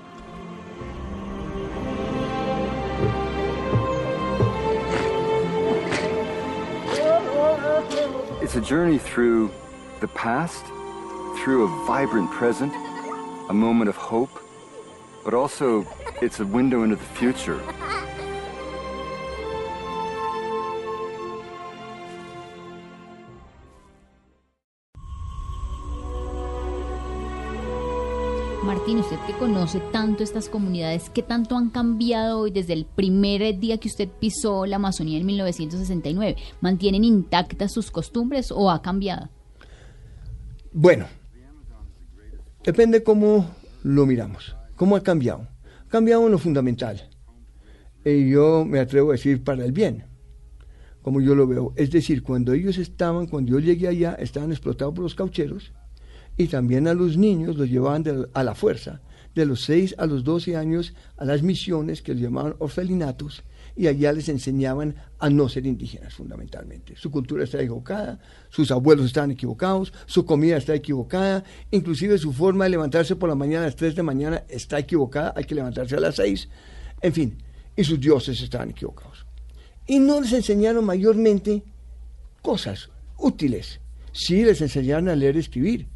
[8.43, 9.53] It's a journey through
[10.01, 10.67] the past,
[11.45, 12.73] through a vibrant present,
[13.49, 14.41] a moment of hope,
[15.24, 15.87] but also
[16.20, 17.61] it's a window into the future.
[28.64, 33.58] Martín, usted que conoce tanto estas comunidades, ¿qué tanto han cambiado hoy desde el primer
[33.58, 36.37] día que usted pisó la Amazonía en 1969?
[36.61, 39.28] ¿Mantienen intactas sus costumbres o ha cambiado?
[40.72, 41.06] Bueno,
[42.64, 43.50] depende cómo
[43.82, 45.48] lo miramos, cómo ha cambiado.
[45.87, 47.08] Ha cambiado en lo fundamental.
[48.04, 50.04] Y yo me atrevo a decir para el bien,
[51.02, 51.72] como yo lo veo.
[51.76, 55.72] Es decir, cuando ellos estaban, cuando yo llegué allá, estaban explotados por los caucheros
[56.37, 59.02] y también a los niños los llevaban a la fuerza,
[59.35, 63.42] de los 6 a los 12 años, a las misiones que los llamaban orfelinatos,
[63.76, 66.94] y allá les enseñaban a no ser indígenas fundamentalmente.
[66.96, 72.64] Su cultura está equivocada, sus abuelos están equivocados, su comida está equivocada, inclusive su forma
[72.64, 75.96] de levantarse por la mañana a las 3 de mañana está equivocada, hay que levantarse
[75.96, 76.48] a las 6,
[77.00, 77.38] en fin,
[77.76, 79.26] y sus dioses estaban equivocados.
[79.87, 81.62] Y no les enseñaron mayormente
[82.42, 83.80] cosas útiles,
[84.12, 85.88] sí les enseñaron a leer y escribir,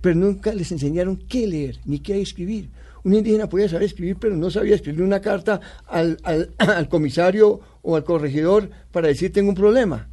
[0.00, 2.70] pero nunca les enseñaron qué leer ni qué escribir.
[3.08, 6.18] Un indígena podía saber escribir, pero no sabía escribir una carta al,
[6.58, 10.10] al, comisario o al corregidor para decir tengo un problema.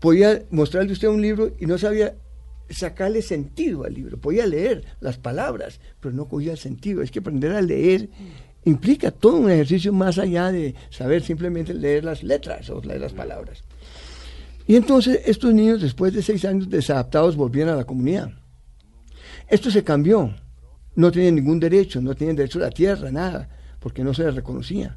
[0.00, 2.16] Podía mostrarle usted un libro y no sabía
[2.68, 4.18] sacarle sentido al libro.
[4.18, 7.00] Podía leer las palabras, pero no cogía el sentido.
[7.00, 8.08] Es que aprender a leer
[8.64, 13.12] implica todo un ejercicio más allá de saber simplemente leer las letras o leer las
[13.12, 13.62] palabras.
[14.66, 18.32] Y entonces estos niños, después de seis años desadaptados, volvieron a la comunidad.
[19.48, 20.34] Esto se cambió.
[20.96, 23.48] No tenían ningún derecho, no tenían derecho a la tierra, nada,
[23.80, 24.96] porque no se les reconocía.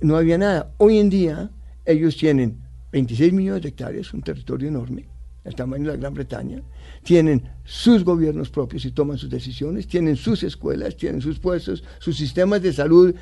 [0.00, 0.74] No había nada.
[0.78, 1.50] Hoy en día
[1.84, 2.58] ellos tienen
[2.92, 5.06] 26 millones de hectáreas, un territorio enorme,
[5.44, 6.62] el tamaño de la Gran Bretaña,
[7.02, 12.16] tienen sus gobiernos propios y toman sus decisiones, tienen sus escuelas, tienen sus puestos, sus
[12.16, 13.14] sistemas de salud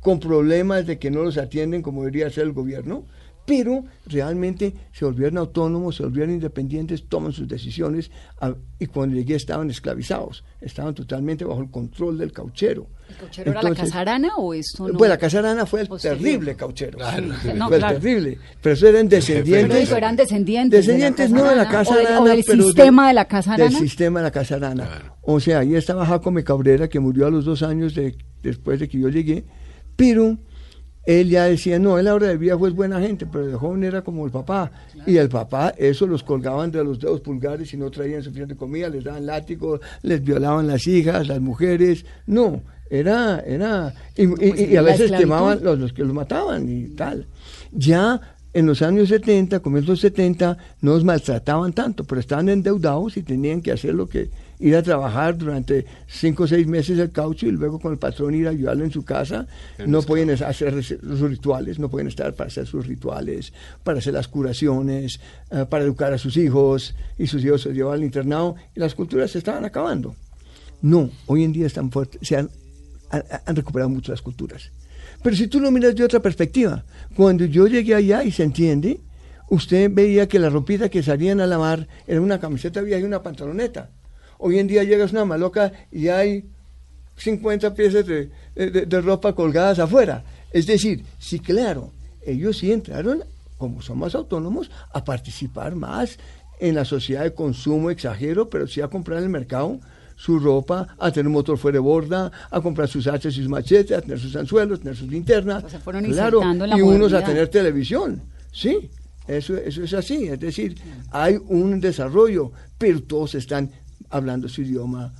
[0.00, 3.04] con problemas de que no los atienden como debería ser el gobierno,
[3.48, 8.10] pero realmente se volvieron autónomos, se volvieron independientes, toman sus decisiones
[8.78, 12.86] y cuando llegué estaban esclavizados, estaban totalmente bajo el control del cauchero.
[13.08, 14.98] ¿El cauchero era la casarana o eso no?
[14.98, 16.98] Pues la casarana fue el terrible cauchero.
[16.98, 18.38] fue el terrible.
[18.60, 19.84] Pero eso eran descendientes.
[19.86, 20.86] Pero eran descendientes.
[20.86, 22.20] Descendientes no de la casarana.
[22.20, 23.64] O, del sistema de, la casarana.
[23.64, 25.14] Del sistema de la casarana.
[25.22, 28.90] O sea, ahí estaba Jacome Cabrera, que murió a los dos años de, después de
[28.90, 29.46] que yo llegué,
[29.96, 30.36] pero
[31.08, 34.02] él ya decía, no, él ahora de viejo es buena gente, pero de joven era
[34.02, 34.70] como el papá.
[35.06, 38.90] Y el papá, eso los colgaban de los dedos pulgares y no traían suficiente comida,
[38.90, 42.04] les daban látigos, les violaban las hijas, las mujeres.
[42.26, 47.26] No, era, era, y, pues a veces quemaban los, los que los mataban y tal.
[47.72, 48.20] Ya
[48.52, 53.62] en los años 70, comienzos 70, no los maltrataban tanto, pero estaban endeudados y tenían
[53.62, 54.28] que hacer lo que
[54.60, 58.34] ir a trabajar durante cinco o seis meses el caucho y luego con el patrón
[58.34, 59.46] ir a ayudarlo en su casa.
[59.86, 63.52] no pueden hacer sus rituales, no pueden estar para hacer sus rituales,
[63.84, 67.98] para hacer las curaciones, eh, para educar a sus hijos y sus hijos se llevaban
[68.00, 70.14] al internado y las culturas se estaban acabando.
[70.82, 72.50] No, hoy en día están fuertes, se han,
[73.10, 74.70] han recuperado mucho las culturas.
[75.22, 76.84] Pero si tú lo miras de otra perspectiva,
[77.16, 79.00] cuando yo llegué allá y se entiende,
[79.50, 83.22] usted veía que la ropita que salían a lavar era una camiseta vieja y una
[83.22, 83.90] pantaloneta.
[84.38, 86.44] Hoy en día llegas a una maloca y hay
[87.16, 90.24] 50 piezas de, de- de ropa colgadas afuera.
[90.52, 91.90] Es decir, sí, claro,
[92.24, 93.24] ellos sí entraron,
[93.56, 96.18] como son más autónomos, a participar más
[96.60, 99.78] en la sociedad de consumo, exagero, pero sí a comprar en el mercado
[100.16, 103.48] su ropa, a tener un motor fuera de borda, a comprar sus hachas y sus
[103.48, 105.62] machetes, a tener sus anzuelos, tener sus linternas.
[105.64, 108.22] O sea, fueron claro, la y unos a tener televisión.
[108.52, 108.90] Sí,
[109.28, 110.24] eso, eso es así.
[110.26, 110.76] Es decir,
[111.12, 113.70] hay un desarrollo, pero todos están
[114.10, 115.12] hablando su idioma,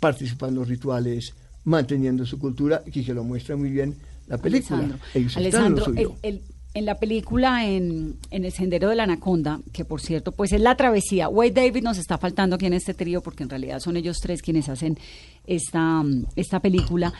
[0.00, 3.96] participando en los rituales, manteniendo su cultura, y que lo muestra muy bien
[4.26, 4.78] la película.
[4.78, 6.42] Alessandro, Ellos Alessandro, el- el-
[6.74, 10.60] en la película en, en El Sendero de la Anaconda, que por cierto, pues es
[10.60, 11.28] la travesía.
[11.28, 14.42] Wade David nos está faltando aquí en este trío porque en realidad son ellos tres
[14.42, 14.96] quienes hacen
[15.46, 16.04] esta,
[16.36, 17.12] esta película.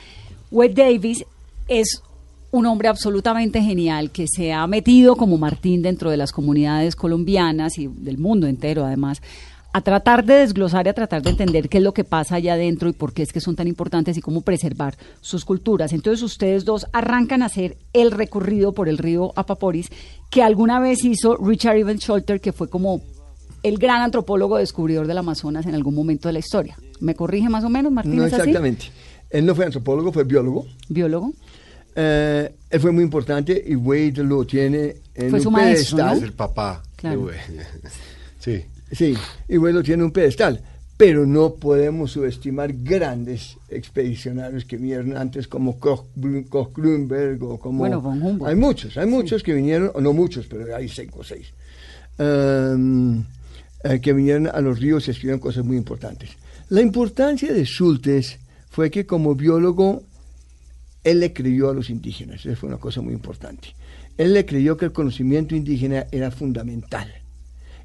[0.51, 1.25] Wade Davis
[1.67, 2.03] es
[2.51, 7.79] un hombre absolutamente genial que se ha metido como Martín dentro de las comunidades colombianas
[7.79, 9.21] y del mundo entero además
[9.73, 12.55] a tratar de desglosar y a tratar de entender qué es lo que pasa allá
[12.55, 15.93] adentro y por qué es que son tan importantes y cómo preservar sus culturas.
[15.93, 19.91] Entonces ustedes dos arrancan a hacer el recorrido por el río Apaporis
[20.31, 23.03] que alguna vez hizo Richard Evans Scholter, que fue como
[23.63, 26.77] el gran antropólogo descubridor del Amazonas en algún momento de la historia.
[27.01, 28.17] ¿Me corrige más o menos, Martín?
[28.17, 28.43] No ¿es así?
[28.43, 28.87] exactamente.
[29.31, 30.67] Él no fue antropólogo, fue biólogo.
[30.89, 31.33] Biólogo.
[31.95, 36.17] Eh, él fue muy importante y Wade lo tiene en Fue un su maestro, pedestal.
[36.17, 36.83] Es el papá.
[36.97, 37.19] Claro.
[37.19, 37.67] de Wade.
[38.39, 38.65] Sí.
[38.92, 39.14] Sí,
[39.48, 40.62] y lo tiene en un pedestal.
[40.96, 46.07] Pero no podemos subestimar grandes expedicionarios que vinieron antes, como Koch,
[46.48, 47.79] Koch Grünberg o como.
[47.79, 48.51] Bueno, von Humboldt.
[48.51, 51.53] Hay muchos, hay muchos que vinieron, o no muchos, pero hay cinco o seis,
[52.18, 53.22] um,
[53.85, 56.31] eh, que vinieron a los ríos y escribieron cosas muy importantes.
[56.68, 60.03] La importancia de Schultes fue que como biólogo
[61.05, 63.68] él le creyó a los indígenas, eso fue una cosa muy importante.
[64.16, 67.09] Él le creyó que el conocimiento indígena era fundamental.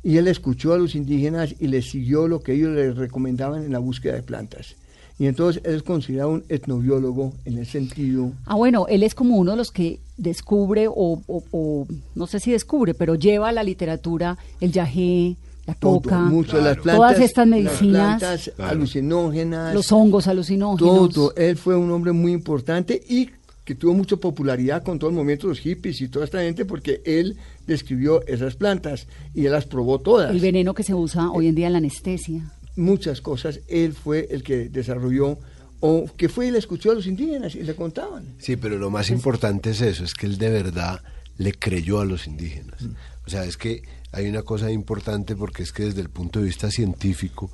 [0.04, 3.72] Y él escuchó a los indígenas y les siguió lo que ellos le recomendaban en
[3.72, 4.76] la búsqueda de plantas.
[5.20, 9.38] Y entonces él es considerado un etnobiólogo en el sentido Ah, bueno, él es como
[9.38, 13.52] uno de los que descubre, o, o- o no sé si descubre, pero lleva a
[13.52, 15.36] la literatura el yagé,
[15.68, 18.72] la todo, coca, mucho las plantas, todas estas las medicinas, plantas Claro.
[18.72, 21.14] alucinógenas, los hongos alucinógenos.
[21.14, 21.34] todo.
[21.38, 23.30] Él fue un hombre muy importante y
[23.66, 26.66] que tuvo mucha popularidad con todo el movimiento de los hippies y toda esta gente
[26.66, 30.32] porque él describió esas plantas y él las probó todas.
[30.32, 32.52] El veneno que se usa hoy en día en la anestesia.
[32.76, 35.38] muchas cosas, él fue el que desarrolló,
[35.80, 38.36] o que fue y le escuchó a los indígenas y le contaban.
[38.40, 41.02] Sí, pero lo más importante es eso, es que él de verdad
[41.38, 42.84] le creyó a los indígenas.
[43.26, 46.46] O sea, es que hay una cosa importante porque es que desde el punto de
[46.46, 47.52] vista científico,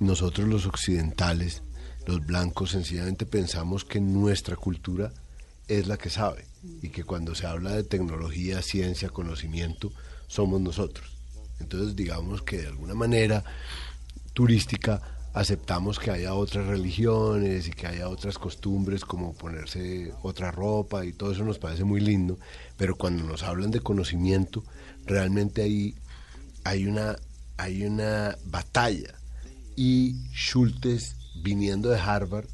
[0.00, 1.62] nosotros los occidentales,
[2.06, 5.12] los blancos, sencillamente pensamos que nuestra cultura
[5.68, 6.46] es la que sabe
[6.82, 9.92] y que cuando se habla de tecnología, ciencia, conocimiento,
[10.26, 11.12] somos nosotros.
[11.60, 13.44] Entonces, digamos que de alguna manera
[14.32, 15.02] turística
[15.34, 21.12] aceptamos que haya otras religiones y que haya otras costumbres como ponerse otra ropa y
[21.12, 22.38] todo eso nos parece muy lindo,
[22.76, 24.64] pero cuando nos hablan de conocimiento,
[25.04, 25.94] realmente ahí
[26.64, 27.16] hay una,
[27.56, 29.14] hay una batalla
[29.76, 32.48] y Schultes viniendo de Harvard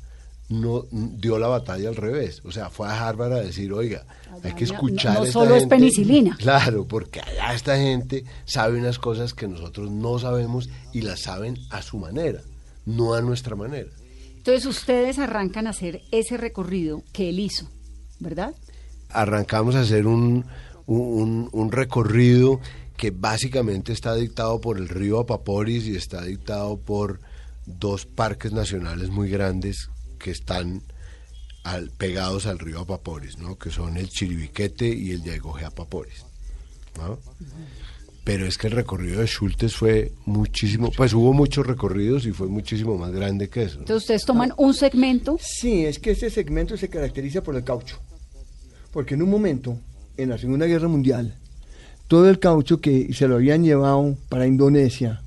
[0.49, 4.05] no dio la batalla al revés, o sea, fue a Harvard a decir, oiga,
[4.43, 5.77] hay que escuchar no a esta solo es gente".
[5.77, 6.37] penicilina.
[6.39, 11.57] Claro, porque allá esta gente sabe unas cosas que nosotros no sabemos y las saben
[11.71, 12.43] a su manera,
[12.85, 13.91] no a nuestra manera.
[14.37, 17.67] Entonces ustedes arrancan a hacer ese recorrido que él hizo,
[18.21, 18.55] ¿verdad?
[19.09, 20.45] Arrancamos a hacer un,
[20.85, 22.61] un, un recorrido
[22.99, 27.21] que básicamente está dictado por el río Apaporis y está dictado por
[27.65, 29.89] dos parques nacionales muy grandes
[30.25, 30.81] que están
[31.65, 33.59] al- pegados al río Apaporis, ¿no?
[33.59, 36.25] que son el Chiribiquete y el Yagoje Apaporis.
[36.97, 37.19] ¿no?
[38.25, 42.47] Pero es que el recorrido de Schultes fue muchísimo, pues hubo muchos recorridos y fue
[42.47, 43.75] muchísimo más grande que eso.
[43.75, 43.81] ¿no?
[43.83, 47.99] Entonces ustedes toman un segmento, Sí, es que este segmento se caracteriza por el caucho.
[48.93, 49.79] Porque en un momento,
[50.17, 51.37] en la Segunda Guerra Mundial,
[52.09, 55.21] todo el caucho que se lo habían llevado para Indonesia,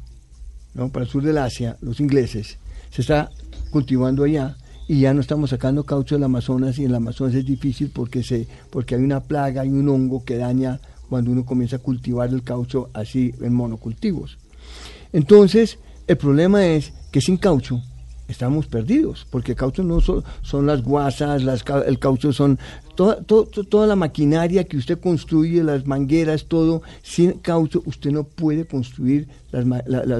[0.73, 0.89] ¿no?
[0.91, 2.57] para el sur del Asia, los ingleses,
[2.89, 3.29] se está
[3.69, 7.45] cultivando allá y ya no estamos sacando caucho del Amazonas y en el Amazonas es
[7.45, 11.77] difícil porque, se, porque hay una plaga, hay un hongo que daña cuando uno comienza
[11.77, 14.37] a cultivar el caucho así en monocultivos.
[15.13, 17.81] Entonces, el problema es que sin caucho
[18.27, 21.43] estamos perdidos, porque el caucho no so- son las guasas,
[21.85, 22.59] el caucho son
[22.95, 26.81] toda, to- to- toda la maquinaria que usted construye, las mangueras, todo.
[27.03, 30.19] Sin caucho usted no puede construir las la- la-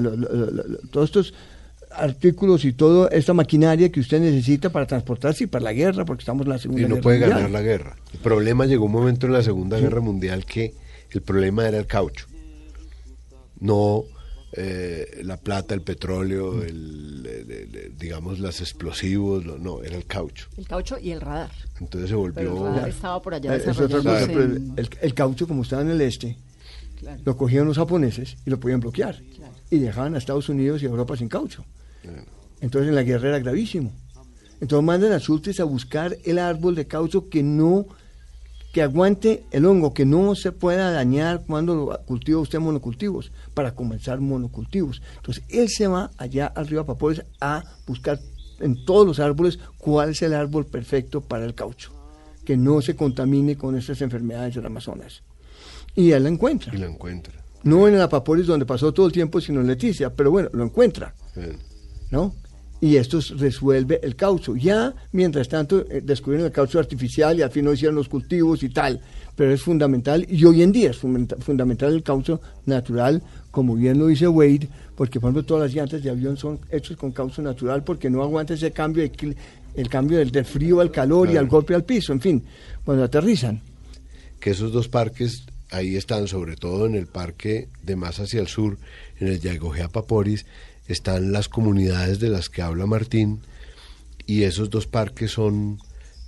[0.90, 1.34] todos estos
[1.98, 6.22] artículos y toda esta maquinaria que usted necesita para transportarse y para la guerra, porque
[6.22, 7.36] estamos en la Segunda y no Guerra puede Mundial.
[7.38, 7.96] ganar la guerra.
[8.12, 10.74] El problema llegó un momento en la Segunda Guerra Mundial que
[11.10, 12.26] el problema era el caucho.
[13.60, 14.04] no
[14.52, 20.06] eh, la plata, el petróleo, el, el- el- digamos, los explosivos, lo- no, era el
[20.06, 20.46] caucho.
[20.56, 21.50] El caucho y el radar.
[21.80, 22.68] Entonces se Pero volvió...
[22.68, 25.46] el radar estaba por allá Eh, Es otra cosa, desarrollándose el, en- el- el caucho,
[25.46, 26.38] como estaba en el este,
[26.98, 27.20] Claro.
[27.26, 29.20] lo cogían los japoneses y lo podían bloquear.
[29.70, 31.64] Y dejaban a Estados Unidos y a Europa sin caucho.
[32.60, 33.92] Entonces en la guerra era gravísimo.
[34.60, 37.86] Entonces mandan a Sultes a buscar el árbol de caucho que no,
[38.72, 43.74] que aguante el hongo, que no se pueda dañar cuando lo cultiva usted monocultivos, para
[43.74, 45.00] comenzar monocultivos.
[45.16, 48.18] Entonces él se va allá al río Apapores a buscar
[48.60, 51.92] en todos los árboles cuál es el árbol perfecto para el caucho,
[52.44, 55.22] que no se contamine con estas enfermedades del Amazonas.
[55.94, 56.74] Y él la encuentra.
[56.74, 57.34] Y lo encuentra.
[57.62, 60.64] No en el Apaporis donde pasó todo el tiempo, sino en Leticia, pero bueno, lo
[60.64, 61.14] encuentra.
[61.34, 61.58] Bien.
[62.10, 62.34] ¿No?
[62.80, 64.54] Y esto resuelve el caucho.
[64.54, 68.62] Ya, mientras tanto, eh, descubrieron el caucho artificial y al fin no hicieron los cultivos
[68.62, 69.00] y tal,
[69.34, 73.98] pero es fundamental, y hoy en día es fundamenta- fundamental el caucho natural, como bien
[73.98, 77.42] lo dice Wade, porque por ejemplo todas las llantas de avión son hechas con caucho
[77.42, 79.36] natural porque no aguanta ese cambio, de
[79.74, 82.44] el cambio del, del frío al calor y al golpe al piso, en fin,
[82.84, 83.60] cuando aterrizan.
[84.40, 88.46] que esos dos parques ahí están, sobre todo en el parque de más hacia el
[88.46, 88.78] sur,
[89.18, 89.40] en el
[90.88, 93.40] están las comunidades de las que habla Martín,
[94.26, 95.78] y esos dos parques son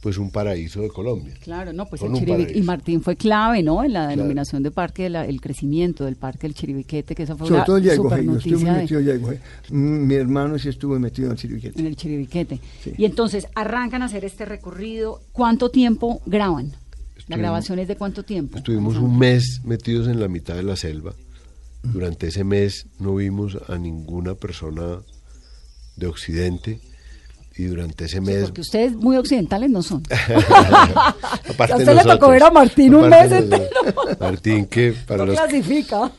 [0.02, 1.34] pues un paraíso de Colombia.
[1.42, 3.84] Claro, no, pues Son el y Martín fue clave, ¿no?
[3.84, 4.16] En la Claro.
[4.16, 7.58] denominación de parque, de la- el crecimiento del parque del Chiribiquete, que esa fue Sobre
[7.58, 9.40] una todo super yo estuve noticia de- metido en Yaigoje.
[9.68, 11.78] Mm, Mi hermano sí estuvo metido en el Chiribiquete.
[11.80, 12.60] en el Chiribiquete.
[12.82, 12.92] Sí.
[12.96, 15.20] Y entonces arrancan a hacer este recorrido.
[15.32, 16.72] ¿Cuánto tiempo graban?
[17.28, 18.56] ¿La grabación es de cuánto tiempo?
[18.56, 21.12] Estuvimos un mes metidos en la mitad de la selva.
[21.82, 25.02] Durante ese mes no vimos a ninguna persona
[25.96, 26.80] de Occidente
[27.56, 30.02] y durante ese Sí, mes porque ustedes muy occidentales no son.
[31.48, 33.64] Aparte a usted le tocó ver a Martín un mes entero.
[34.18, 36.10] Martín que para no los clasifica.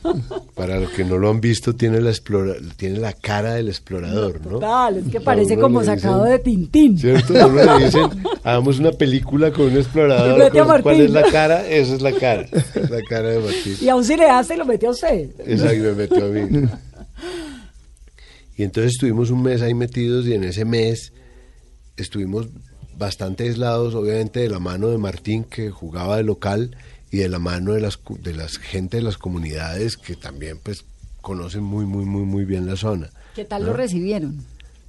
[0.54, 4.40] para los que no lo han visto tiene la explora, tiene la cara del explorador,
[4.44, 4.50] ¿no?
[4.52, 6.98] Total, es que parece como sacado dicen- de Tintín.
[6.98, 7.36] ¿Cierto?
[7.42, 8.10] A uno le dicen,
[8.44, 10.42] hagamos una película con un explorador.
[10.42, 11.02] A ¿cuál- ¿Cuál Martín.
[11.06, 11.66] es la cara?
[11.68, 12.46] Esa es la cara.
[12.88, 13.76] La cara de Martín.
[13.80, 15.30] Y aún si le hace, lo metió a usted.
[15.44, 16.68] Que me metió a mí.
[18.54, 21.12] Y entonces estuvimos un mes ahí metidos y en ese mes
[21.96, 22.48] estuvimos
[22.96, 26.76] bastante aislados, obviamente de la mano de Martín que jugaba de local
[27.10, 30.84] y de la mano de las de las gente de las comunidades que también pues
[31.20, 33.10] conocen muy muy muy muy bien la zona.
[33.34, 34.44] ¿Qué tal lo recibieron?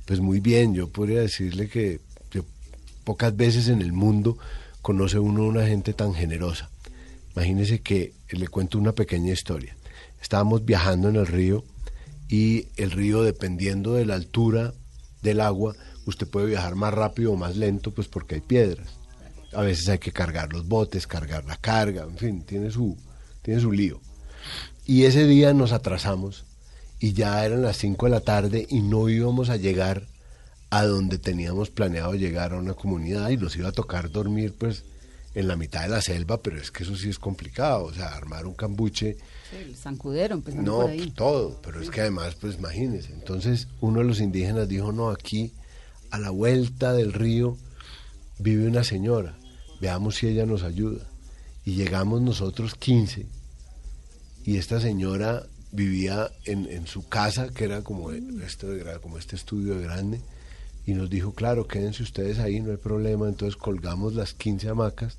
[0.06, 2.44] Pues muy bien, yo podría decirle que, que
[3.04, 4.38] pocas veces en el mundo
[4.82, 6.70] conoce uno una gente tan generosa.
[7.36, 9.76] Imagínese que le cuento una pequeña historia.
[10.22, 11.64] Estábamos viajando en el río
[12.30, 14.74] y el río, dependiendo de la altura
[15.22, 15.76] del agua,
[16.06, 18.88] usted puede viajar más rápido o más lento, pues porque hay piedras.
[19.54, 22.98] A veces hay que cargar los botes, cargar la carga, en fin, tiene su,
[23.42, 24.02] tiene su lío.
[24.86, 26.46] Y ese día nos atrasamos
[27.00, 30.08] y ya eran las 5 de la tarde y no íbamos a llegar
[30.70, 34.84] a donde teníamos planeado llegar a una comunidad y nos iba a tocar dormir pues
[35.36, 38.16] en la mitad de la selva, pero es que eso sí es complicado, o sea,
[38.16, 39.18] armar un cambuche,
[39.52, 40.98] El zancudero, empezando no, por ahí.
[40.98, 45.10] pues, todo, pero es que además, pues imagínense, entonces uno de los indígenas dijo, no,
[45.10, 45.52] aquí
[46.14, 47.58] a la vuelta del río
[48.38, 49.36] vive una señora,
[49.82, 51.08] veamos si ella nos ayuda.
[51.66, 53.26] Y llegamos nosotros 15
[54.46, 59.76] y esta señora vivía en, en su casa, que era como este, como este estudio
[59.76, 60.22] de grande,
[60.86, 63.28] y nos dijo, claro, quédense ustedes ahí, no hay problema.
[63.28, 65.18] Entonces colgamos las 15 hamacas,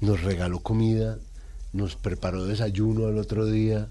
[0.00, 1.18] nos regaló comida,
[1.72, 3.88] nos preparó desayuno al otro día,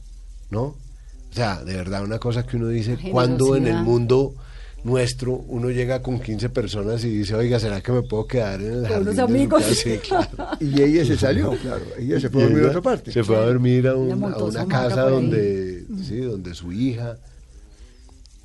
[0.51, 0.61] ¿no?
[0.61, 4.35] O sea, de verdad, una cosa que uno dice, Una cuando en el mundo
[4.83, 8.67] nuestro uno llega con 15 personas y dice, oiga, ¿será que me puedo quedar en
[8.73, 9.63] el Con jardín unos amigos.
[9.63, 10.29] casa?" Sí, claro.
[10.61, 11.83] Y ella se salió, claro.
[11.99, 13.11] Ella se fue a Y dormir a otra parte.
[13.11, 17.17] Se fue a dormir a, un- una casa donde, sí, donde su hija.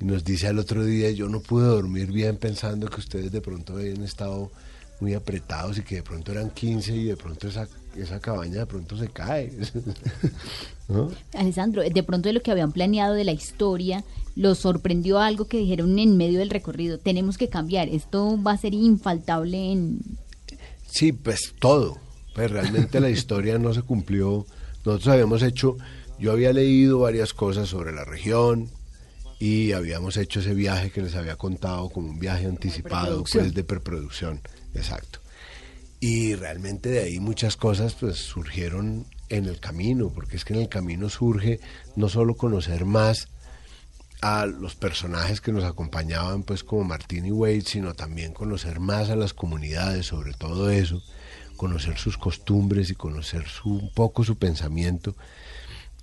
[0.01, 3.39] Y nos dice al otro día, yo no pude dormir bien pensando que ustedes de
[3.39, 4.51] pronto habían estado
[4.99, 8.65] muy apretados y que de pronto eran 15 y de pronto esa, esa cabaña de
[8.65, 9.51] pronto se cae.
[10.89, 11.09] ¿No?
[11.33, 14.03] Alessandro, de pronto de lo que habían planeado de la historia,
[14.35, 18.57] los sorprendió algo que dijeron en medio del recorrido, tenemos que cambiar, esto va a
[18.57, 19.99] ser infaltable en...
[20.87, 21.97] Sí, pues todo.
[22.33, 24.45] Pues realmente la historia no se cumplió.
[24.85, 25.77] Nosotros habíamos hecho,
[26.19, 28.69] yo había leído varias cosas sobre la región
[29.39, 33.63] y habíamos hecho ese viaje que les había contado como un viaje anticipado pues de
[33.63, 34.41] preproducción,
[34.73, 35.19] exacto.
[35.99, 40.61] Y realmente de ahí muchas cosas pues surgieron en el camino, porque es que en
[40.61, 41.59] el camino surge
[41.95, 43.29] no solo conocer más
[44.23, 49.09] a los personajes que nos acompañaban, pues como Martín y Wade, sino también conocer más
[49.09, 51.03] a las comunidades, sobre todo eso,
[51.57, 55.13] conocer sus costumbres y conocer su, un poco su pensamiento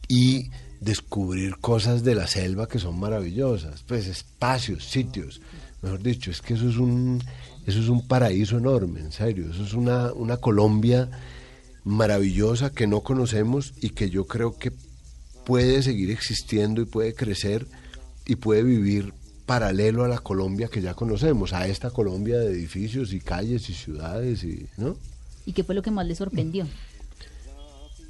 [0.07, 0.51] y
[0.83, 5.41] descubrir cosas de la selva que son maravillosas, pues espacios, sitios,
[5.81, 7.25] mejor dicho, es que eso es un,
[7.67, 11.09] eso es un paraíso enorme, en serio, eso es una, una Colombia
[11.85, 14.73] maravillosa que no conocemos y que yo creo que
[15.47, 17.67] puede seguir existiendo y puede crecer
[18.27, 19.13] y puede vivir
[19.47, 23.75] paralelo a la Colombia que ya conocemos, a esta Colombia de edificios y calles y
[23.75, 24.97] ciudades y, ¿no?
[25.47, 26.67] ¿Y qué fue lo que más le sorprendió?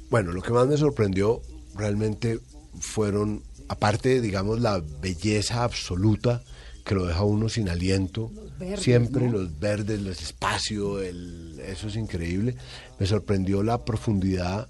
[0.09, 1.41] Bueno, lo que más me sorprendió
[1.75, 2.39] realmente
[2.79, 6.43] fueron, aparte, digamos, la belleza absoluta
[6.83, 8.31] que lo deja uno sin aliento,
[8.77, 12.55] siempre los verdes, el espacio, el, eso es increíble.
[12.99, 14.67] Me sorprendió la profundidad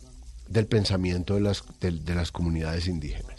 [0.48, 3.31] del pensamiento de las, de, las comunidades indígenas.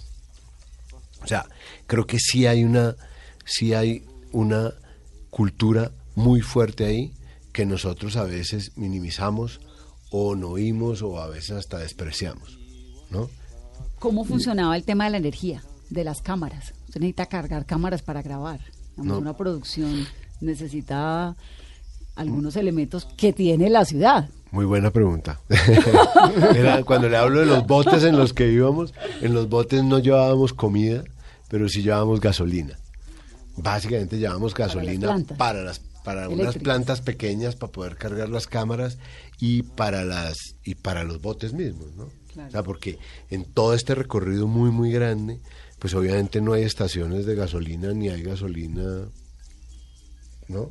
[1.23, 1.47] O sea,
[1.87, 2.97] creo que sí hay una,
[3.45, 4.73] sí hay una
[5.31, 7.15] cultura muy fuerte ahí
[7.53, 9.61] que nosotros a veces minimizamos
[10.11, 12.59] o no oímos o a veces hasta despreciamos,
[13.11, 13.31] ¿no?
[13.99, 16.75] ¿Cómo funcionaba el tema de la energía, de las cámaras?
[16.87, 18.61] Usted necesita cargar cámaras para grabar.
[18.97, 20.07] Una producción
[20.41, 21.35] necesita
[22.17, 24.29] algunos elementos que tiene la ciudad.
[24.51, 25.41] Muy buena pregunta.
[26.85, 28.93] cuando le hablo de los botes en los que íbamos,
[29.23, 31.05] en los botes no llevábamos comida,
[31.53, 32.79] pero sí llevábamos gasolina.
[33.59, 38.97] Básicamente llevábamos gasolina para las para unas plantas pequeñas para poder cargar las cámaras
[39.39, 42.05] y para las y para los botes mismos, ¿no?
[42.05, 42.99] O sea, porque
[43.29, 45.43] en todo este recorrido muy muy grande,
[45.79, 49.09] pues obviamente no hay estaciones de gasolina ni hay gasolina,
[50.49, 50.71] ¿no?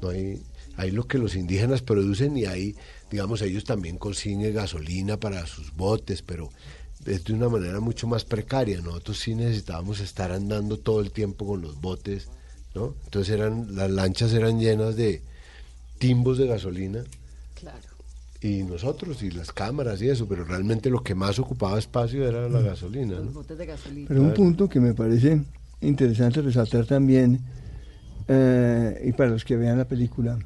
[0.00, 0.40] No hay
[0.76, 2.76] hay lo que los indígenas producen y hay,
[3.10, 6.50] digamos, ellos también consiguen gasolina para sus botes, pero
[7.06, 8.80] es de una manera mucho más precaria.
[8.80, 12.28] Nosotros sí necesitábamos estar andando todo el tiempo con los botes
[13.04, 15.22] entonces eran, las lanchas eran llenas de
[15.98, 17.04] timbos de gasolina.
[18.42, 22.48] Y nosotros, y las cámaras y eso, pero realmente lo que más ocupaba espacio era
[22.48, 22.64] la mm.
[22.64, 23.16] gasolina.
[24.06, 25.42] Pero un punto que me parece
[25.80, 27.40] interesante resaltar también,
[28.28, 30.38] eh, y para los que vean la película,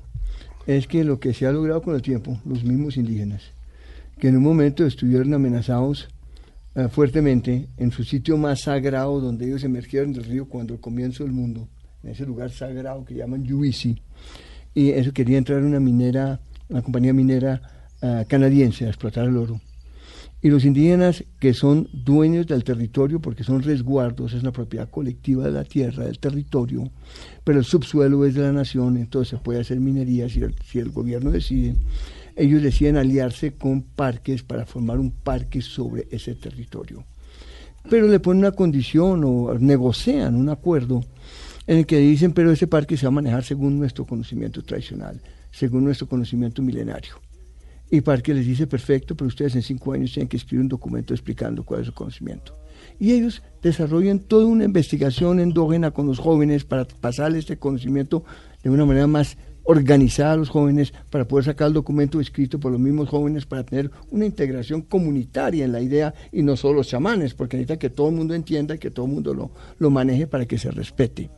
[0.66, 3.42] es que lo que se ha logrado con el tiempo, los mismos indígenas,
[4.18, 6.08] que en un momento estuvieron amenazados
[6.76, 11.24] eh, fuertemente en su sitio más sagrado donde ellos emergieron del río cuando el comienzo
[11.24, 11.68] del mundo,
[12.04, 14.00] en ese lugar sagrado que llaman Yuisi,
[14.72, 17.60] y eso quería entrar una minera, una compañía minera
[18.02, 19.60] ah, canadiense a explotar el oro.
[20.42, 25.44] Y los indígenas que son dueños del territorio, porque son resguardos, es una propiedad colectiva
[25.44, 26.88] de la tierra, del territorio,
[27.42, 31.32] pero el subsuelo es de la nación, entonces se puede hacer minería si el gobierno
[31.32, 31.74] decide.
[32.36, 37.04] Ellos deciden aliarse con parques para formar un parque sobre ese territorio.
[37.88, 41.02] Pero le ponen una condición o negocian un acuerdo
[41.66, 45.20] en el que dicen, pero ese parque se va a manejar según nuestro conocimiento tradicional,
[45.50, 47.14] según nuestro conocimiento milenario.
[47.90, 51.12] Y Parque les dice, perfecto, pero ustedes en cinco años tienen que escribir un documento
[51.12, 52.56] explicando cuál es su conocimiento.
[53.00, 58.24] Y ellos desarrollan toda una investigación endógena con los jóvenes para pasarles este conocimiento
[58.62, 62.72] de una manera más organizada a los jóvenes, para poder sacar el documento escrito por
[62.72, 66.88] los mismos jóvenes, para tener una integración comunitaria en la idea y no solo los
[66.88, 69.90] chamanes, porque necesita que todo el mundo entienda y que todo el mundo lo, lo
[69.90, 71.30] maneje para que se respete.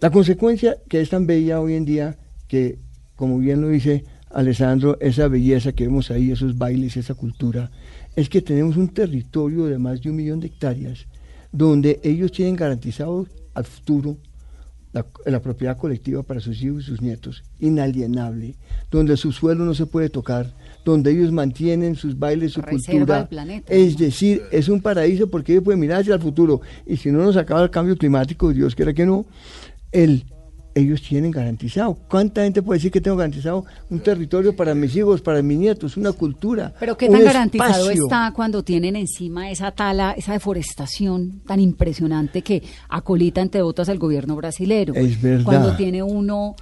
[0.00, 2.18] La consecuencia que es tan bella hoy en día,
[2.48, 2.78] que
[3.16, 7.70] como bien lo dice Alessandro, esa belleza que vemos ahí, esos bailes, esa cultura,
[8.16, 11.06] es que tenemos un territorio de más de un millón de hectáreas,
[11.52, 14.16] donde ellos tienen garantizado al futuro
[15.26, 18.54] la, propiedad colectiva para sus hijos y sus nietos, inalienable,
[18.90, 23.28] donde su suelo no se puede tocar, donde ellos mantienen sus bailes, su cultura.
[23.68, 26.60] es decir, es un paraíso porque ellos pueden mirar hacia el futuro.
[26.86, 29.26] Y si no nos acaba el cambio climático, Dios quiera que no,
[29.90, 30.24] el,
[30.74, 31.94] ellos tienen garantizado.
[32.08, 35.96] ¿Cuánta gente puede decir que tengo garantizado un territorio para mis hijos, para mis nietos,
[35.96, 36.72] una cultura?
[36.80, 42.62] Pero ¿qué tan garantizado está cuando tienen encima esa tala, esa deforestación tan impresionante que
[42.88, 44.94] acolita, entre otras, el gobierno brasilero?
[44.94, 45.44] Es verdad.
[45.44, 46.56] Cuando tiene uno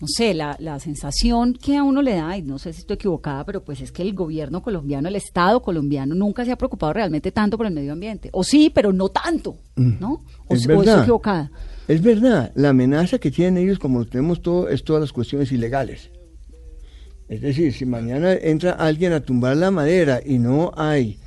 [0.00, 2.94] no sé, la, la, sensación que a uno le da, y no sé si estoy
[2.94, 6.94] equivocada, pero pues es que el gobierno colombiano, el Estado colombiano, nunca se ha preocupado
[6.94, 8.30] realmente tanto por el medio ambiente.
[8.32, 10.00] O sí, pero no tanto, mm.
[10.00, 10.24] ¿no?
[10.48, 11.50] O, es o estoy equivocada.
[11.90, 16.08] Es verdad, la amenaza que tienen ellos, como tenemos todo, es todas las cuestiones ilegales.
[17.28, 21.18] Es decir, si mañana entra alguien a tumbar la madera y no hay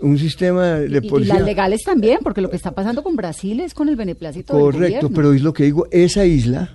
[0.00, 1.34] un sistema de policía...
[1.34, 4.52] Y, las legales también, porque lo que está pasando con Brasil es con el beneplácito
[4.52, 6.70] Correcto, pero es lo que digo, esa isla,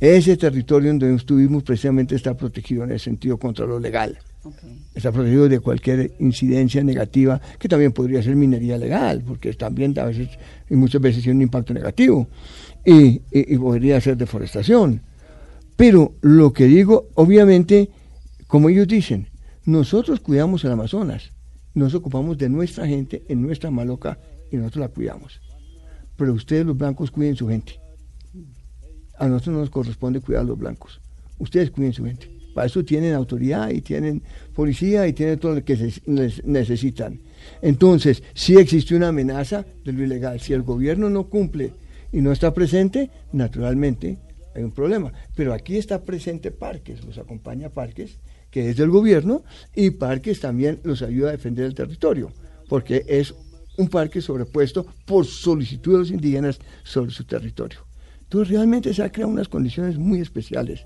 [0.00, 4.18] ese territorio donde estuvimos precisamente está protegido en el sentido contra lo legal.
[4.94, 10.04] Está protegido de cualquier incidencia negativa, que también podría ser minería legal, porque también a
[10.04, 10.30] veces
[10.68, 12.26] y muchas veces tiene un impacto negativo,
[12.84, 13.20] y,
[13.58, 15.02] podría ser deforestación.
[15.76, 17.90] Pero lo que digo, obviamente,
[18.46, 19.28] como ellos dicen,
[19.64, 21.30] nosotros cuidamos el Amazonas,
[21.74, 24.18] nos ocupamos de nuestra gente en nuestra maloca
[24.50, 25.40] y nosotros la cuidamos.
[26.16, 27.78] Pero ustedes los blancos cuiden su gente.
[29.18, 31.00] A nosotros no nos corresponde cuidar a los blancos.
[31.38, 32.31] Ustedes cuiden su gente.
[32.54, 34.22] Para eso tienen autoridad y tienen
[34.54, 37.20] policía y tienen todo lo que se- les- necesitan.
[37.60, 41.72] Entonces, si existe una amenaza de lo ilegal, si el gobierno no cumple
[42.12, 44.18] y no está presente, naturalmente
[44.54, 45.12] hay un problema.
[45.34, 48.18] Pero aquí está presente Parques, los acompaña Parques,
[48.50, 49.42] que es del gobierno,
[49.74, 52.30] y Parques también los ayuda a defender el territorio,
[52.68, 53.34] porque es
[53.78, 57.78] un parque sobrepuesto por solicitud de los indígenas sobre su territorio.
[58.24, 60.84] Entonces realmente se han creado unas condiciones muy especiales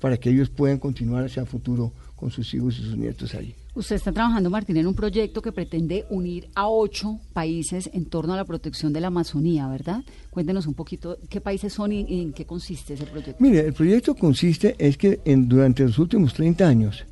[0.00, 3.54] para que ellos puedan continuar hacia el futuro con sus hijos y sus nietos ahí.
[3.74, 8.34] Usted está trabajando, Martín, en un proyecto que pretende unir a ocho países en torno
[8.34, 10.02] a la protección de la Amazonía, ¿verdad?
[10.30, 13.36] Cuéntenos un poquito qué países son y, y en qué consiste ese proyecto.
[13.38, 17.04] Mire, el proyecto consiste es que en, durante los últimos 30 años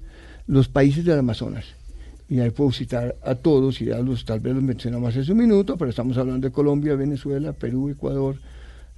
[0.47, 1.65] los países del Amazonas,
[2.29, 5.39] y ahí puedo citar a todos y ya los, tal vez los mencionamos hace un
[5.39, 8.37] minuto, pero estamos hablando de Colombia, Venezuela, Perú, Ecuador,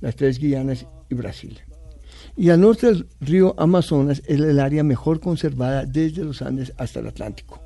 [0.01, 1.61] las tres Guianas y Brasil.
[2.37, 7.01] Y al norte del río Amazonas es el área mejor conservada desde los Andes hasta
[7.01, 7.61] el Atlántico.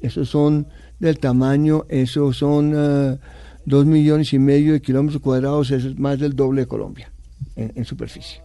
[0.00, 0.66] Esos son
[0.98, 3.18] del tamaño, esos son eh,
[3.66, 7.12] dos millones y medio de kilómetros cuadrados, es más del doble de Colombia
[7.56, 8.42] en, en superficie.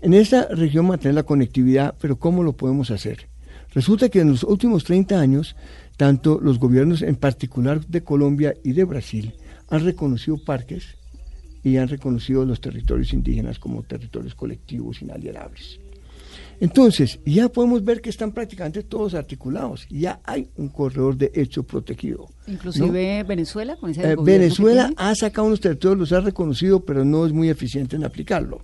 [0.00, 3.28] En esta región mantener la conectividad, pero ¿cómo lo podemos hacer?
[3.72, 5.56] Resulta que en los últimos 30 años,
[5.96, 9.34] tanto los gobiernos en particular de Colombia y de Brasil
[9.68, 10.96] han reconocido parques
[11.66, 15.80] y han reconocido los territorios indígenas como territorios colectivos inalienables.
[16.60, 19.84] Entonces, ya podemos ver que están prácticamente todos articulados.
[19.90, 22.28] Ya hay un corredor de hecho protegido.
[22.46, 27.26] Inclusive Venezuela, con ese Eh, Venezuela ha sacado unos territorios, los ha reconocido, pero no
[27.26, 28.60] es muy eficiente en aplicarlo,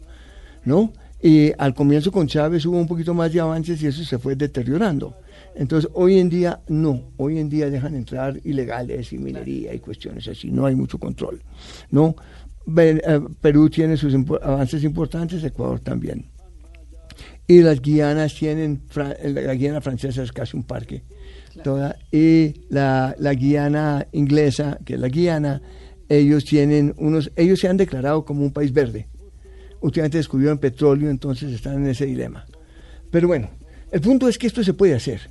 [0.64, 0.92] ¿no?
[1.20, 4.36] Y al comienzo con Chávez hubo un poquito más de avances y eso se fue
[4.36, 5.16] deteriorando.
[5.54, 10.26] Entonces, hoy en día no, hoy en día dejan entrar ilegales y minería y cuestiones
[10.28, 11.42] así, no hay mucho control,
[11.90, 12.16] ¿no?
[12.76, 16.26] Eh, Perú tiene sus avances importantes, Ecuador también.
[17.46, 21.02] Y las Guianas tienen, Fra- la Guiana francesa es casi un parque,
[21.64, 25.60] toda, y la, la Guiana inglesa, que es la Guiana,
[26.08, 29.08] ellos tienen unos, ellos se han declarado como un país verde.
[29.80, 32.46] Últimamente descubrieron petróleo, entonces están en ese dilema.
[33.10, 33.50] Pero bueno,
[33.90, 35.28] el punto es que esto se puede hacer.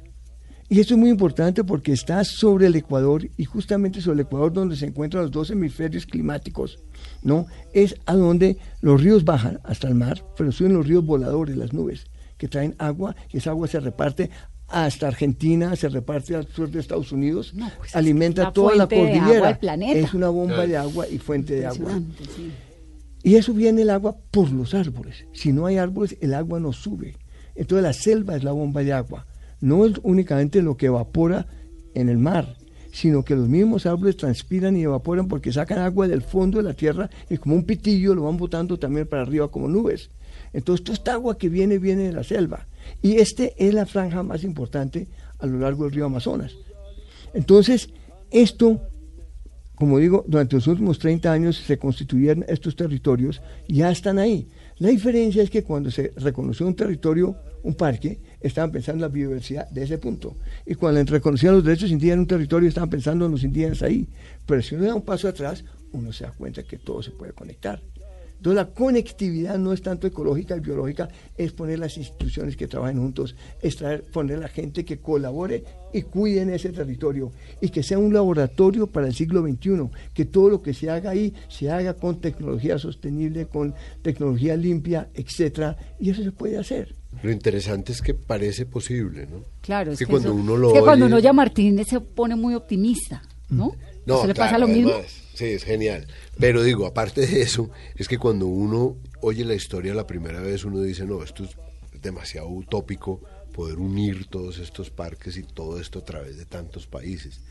[0.67, 4.53] Y esto es muy importante porque está sobre el Ecuador y justamente sobre el Ecuador
[4.53, 6.77] donde se encuentran los dos hemisferios climáticos,
[7.23, 7.45] ¿no?
[7.73, 11.73] Es a donde los ríos bajan hasta el mar, pero suben los ríos voladores, las
[11.73, 12.05] nubes,
[12.37, 14.29] que traen agua y esa agua se reparte
[14.67, 18.87] hasta Argentina, se reparte al sur de Estados Unidos, No, pues es alimenta toda la
[18.87, 19.47] fuente de agua cordillera.
[19.47, 19.99] del planeta.
[19.99, 21.99] Es una bomba de agua y fuente de agua.
[22.35, 22.51] Sí.
[23.23, 25.25] Y eso viene el agua por los árboles.
[25.33, 27.17] Si no hay árboles, el agua no sube.
[27.53, 29.27] Entonces la selva es la bomba de agua.
[29.59, 31.45] No es únicamente lo que evapora
[31.93, 32.55] en el mar,
[32.91, 36.73] sino que los mismos árboles transpiran y evaporan porque sacan agua del fondo de la
[36.73, 40.09] tierra y como un pitillo lo van botando también para arriba como nubes.
[40.53, 42.67] Entonces toda esta agua que viene viene de la selva.
[43.01, 45.07] Y este es la franja más importante
[45.39, 46.55] a lo largo del río Amazonas.
[47.33, 47.89] Entonces,
[48.29, 48.81] esto
[49.81, 54.47] como digo, durante los últimos 30 años se constituyeron estos territorios, ya están ahí.
[54.77, 59.13] La diferencia es que cuando se reconoció un territorio, un parque, estaban pensando en la
[59.13, 60.35] biodiversidad de ese punto.
[60.65, 64.07] Y cuando reconocían los derechos indígenas en un territorio, estaban pensando en los indígenas ahí.
[64.45, 65.63] Pero si uno da un paso atrás,
[65.93, 67.81] uno se da cuenta que todo se puede conectar.
[68.41, 72.97] Entonces la conectividad no es tanto ecológica y biológica, es poner las instituciones que trabajen
[72.97, 75.63] juntos, es traer, poner la gente que colabore
[75.93, 77.31] y cuide en ese territorio
[77.61, 81.11] y que sea un laboratorio para el siglo XXI, que todo lo que se haga
[81.11, 86.95] ahí se haga con tecnología sostenible, con tecnología limpia, etcétera, y eso se puede hacer.
[87.23, 89.43] Lo interesante es que parece posible, ¿no?
[89.61, 91.83] Claro, es que que, cuando eso- uno lo es que cuando uno oye a Martín
[91.85, 93.75] se pone muy optimista, ¿no?
[94.05, 94.89] No, ¿Eso le pasa lo mismo?
[94.91, 96.07] además, sí, es genial.
[96.39, 100.63] Pero digo, aparte de eso, es que cuando uno oye la historia la primera vez,
[100.65, 101.51] uno dice, no, esto es
[102.01, 103.21] demasiado utópico
[103.53, 107.41] poder unir todos estos parques y todo esto a través de tantos países.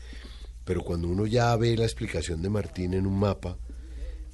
[0.65, 3.57] Pero cuando uno ya ve la explicación de Martín en un mapa,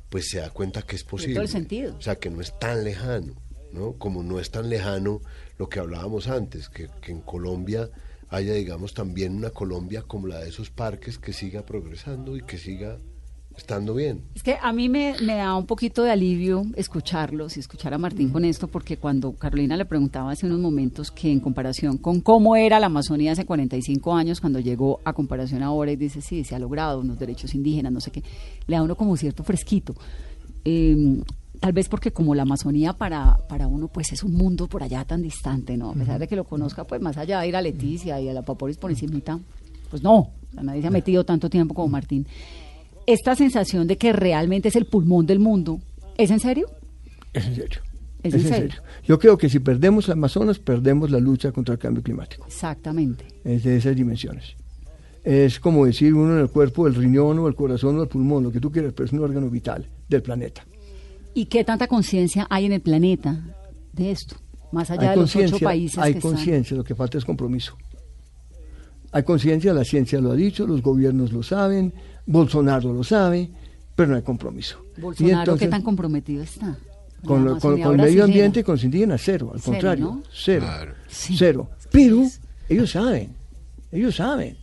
[0.09, 1.35] pues se da cuenta que es posible.
[1.35, 1.95] todo el sentido.
[1.97, 3.33] O sea, que no es tan lejano,
[3.71, 3.93] ¿no?
[3.93, 5.21] Como no es tan lejano
[5.57, 7.89] lo que hablábamos antes, que, que en Colombia
[8.29, 12.57] haya, digamos, también una Colombia como la de esos parques que siga progresando y que
[12.57, 12.97] siga
[13.57, 14.21] estando bien.
[14.35, 17.97] Es que a mí me, me da un poquito de alivio escucharlos y escuchar a
[17.97, 22.21] Martín con esto, porque cuando Carolina le preguntaba hace unos momentos que en comparación con
[22.21, 26.43] cómo era la Amazonía hace 45 años, cuando llegó a comparación ahora y dice, sí,
[26.43, 28.23] se ha logrado unos derechos indígenas, no sé qué,
[28.67, 29.95] le da uno como cierto fresquito.
[30.63, 31.23] Eh,
[31.59, 35.05] tal vez porque como la Amazonía para, para uno pues es un mundo por allá
[35.05, 35.91] tan distante, ¿no?
[35.91, 38.33] A pesar de que lo conozca pues más allá de ir a Leticia y a
[38.33, 39.39] la Paporis por encimita,
[39.89, 40.31] pues no,
[40.61, 42.27] nadie se ha metido tanto tiempo como Martín.
[43.05, 45.79] Esta sensación de que realmente es el pulmón del mundo,
[46.17, 46.67] ¿es en serio?
[47.33, 47.81] Es en serio.
[48.23, 48.75] Es, en serio.
[49.05, 52.45] Yo creo que si perdemos Amazonas, perdemos la lucha contra el cambio climático.
[52.47, 53.25] Exactamente.
[53.43, 54.55] Es de esas dimensiones.
[55.23, 58.43] Es como decir uno en el cuerpo, el riñón o el corazón o el pulmón,
[58.43, 60.65] lo que tú quieras, pero es un órgano vital del planeta.
[61.33, 63.39] ¿Y qué tanta conciencia hay en el planeta
[63.93, 64.35] de esto?
[64.71, 67.77] Más allá hay de los ocho países hay conciencia, lo que falta es compromiso.
[69.11, 71.93] Hay conciencia, la ciencia lo ha dicho, los gobiernos lo saben,
[72.25, 73.49] Bolsonaro lo sabe,
[73.95, 74.83] pero no hay compromiso.
[74.97, 76.77] Y Bolsonaro, entonces, ¿qué tan comprometido está?
[77.25, 80.23] con, lo- con- el medio ambiente y con los indígenas, cero, al Cero, contrario, ¿no?
[80.31, 80.93] cero, Claro.
[81.07, 81.35] Sí.
[81.37, 81.69] cero.
[81.91, 82.23] Pero
[82.69, 83.33] ellos saben,
[83.91, 84.57] ellos saben.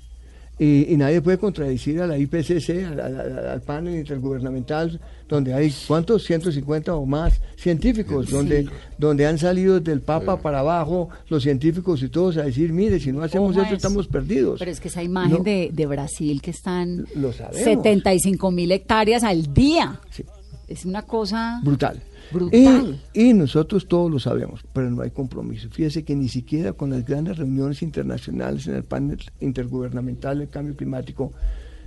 [0.56, 5.52] Y, y nadie puede contradecir a la IPCC, al, al- al- al panel intergubernamental, donde
[5.52, 6.22] hay, ¿cuántos?
[6.24, 12.08] 150 o más científicos, donde, donde han salido del Papa para abajo los científicos y
[12.08, 14.60] todos a decir, mire, si no hacemos esto estamos perdidos.
[14.60, 15.42] Pero es que esa imagen No.
[15.42, 17.60] de, de Brasil que están Lo sabemos.
[17.64, 19.98] 75 mil hectáreas al día.
[20.10, 20.24] Sí.
[20.68, 22.00] Es una cosa brutal.
[22.30, 23.00] Brutal.
[23.12, 25.68] Y, nosotros todos lo sabemos, pero no hay compromiso.
[25.70, 30.76] Fíjese que ni siquiera con las grandes reuniones internacionales en el panel intergubernamental del cambio
[30.76, 31.32] climático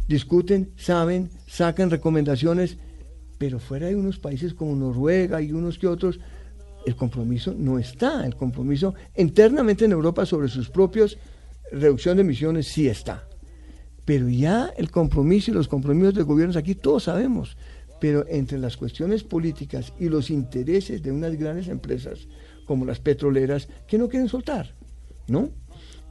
[0.07, 2.77] discuten, saben, sacan recomendaciones,
[3.37, 6.19] pero fuera de unos países como Noruega y unos que otros,
[6.85, 8.25] el compromiso no está.
[8.25, 11.17] El compromiso internamente en Europa sobre sus propios
[11.71, 13.27] reducción de emisiones sí está.
[14.05, 17.57] Pero ya el compromiso y los compromisos de gobiernos aquí todos sabemos.
[17.99, 22.27] Pero entre las cuestiones políticas y los intereses de unas grandes empresas
[22.65, 24.73] como las petroleras que no quieren soltar,
[25.27, 25.49] ¿no?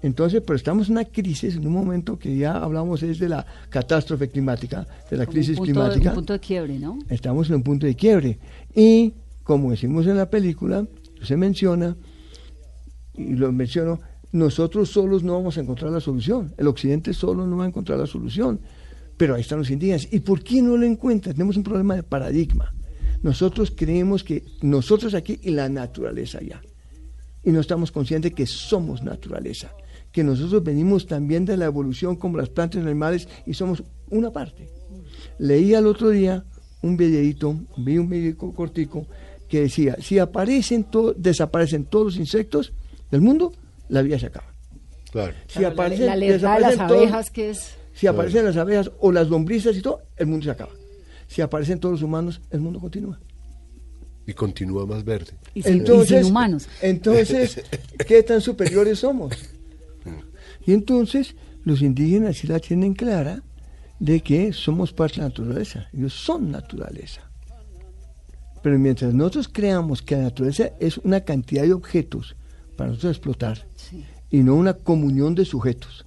[0.02, 3.46] Entonces, pero estamos en una crisis, en un momento que ya hablamos es de la
[3.70, 6.10] catástrofe climática, de la como crisis un punto, climática.
[6.10, 6.98] un punto de quiebre, ¿no?
[7.08, 8.38] Estamos en un punto de quiebre.
[8.74, 10.86] Y, como decimos en la película,
[11.22, 11.96] se menciona,
[13.14, 14.00] y lo menciono,
[14.32, 16.52] nosotros solos no vamos a encontrar la solución.
[16.58, 18.60] El occidente solo no va a encontrar la solución.
[19.16, 20.08] Pero ahí están los indígenas.
[20.10, 21.34] ¿Y por qué no lo encuentran?
[21.34, 22.74] Tenemos un problema de paradigma.
[23.22, 26.60] Nosotros creemos que nosotros aquí y la naturaleza allá.
[27.42, 29.72] Y no estamos conscientes que somos naturaleza.
[30.12, 33.82] Que nosotros venimos también de la evolución como las plantas y los animales y somos
[34.10, 34.68] una parte.
[35.38, 36.44] Leí al otro día
[36.82, 39.06] un videíto, vi un videíto cortico
[39.48, 42.72] que decía, si aparecen to- desaparecen todos los insectos
[43.10, 43.52] del mundo,
[43.88, 44.52] la vida se acaba.
[45.10, 45.32] Claro.
[45.46, 47.76] Si la- aparecen, la de las desaparecen todos- abejas que es...
[47.96, 50.72] si aparecen las abejas o las lombrices y todo, el mundo se acaba.
[51.26, 53.18] Si aparecen todos los humanos, el mundo continúa.
[54.26, 55.32] Y continúa más verde.
[55.54, 56.68] Y sin, y Entonces, sin humanos.
[56.82, 57.62] entonces,
[58.06, 59.32] ¿qué tan superiores somos?
[60.66, 61.34] Y entonces
[61.64, 63.42] los indígenas sí la tienen clara
[63.98, 65.88] de que somos parte de la naturaleza.
[65.92, 67.22] Ellos son naturaleza.
[68.62, 72.36] Pero mientras nosotros creamos que la naturaleza es una cantidad de objetos
[72.76, 74.04] para nosotros explotar Sí.
[74.30, 76.04] y no una comunión de sujetos,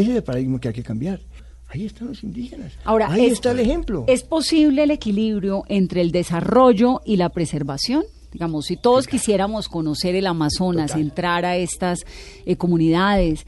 [0.00, 1.20] ese es el paradigma que hay que cambiar.
[1.68, 2.72] Ahí están los indígenas.
[2.84, 4.04] Ahora, Ahí es- está el ejemplo.
[4.06, 8.04] ¿Es posible el equilibrio entre el desarrollo y la preservación?
[8.30, 11.00] Digamos, si todos quisiéramos conocer el Amazonas, Total.
[11.02, 12.00] entrar a estas
[12.46, 13.46] eh, comunidades,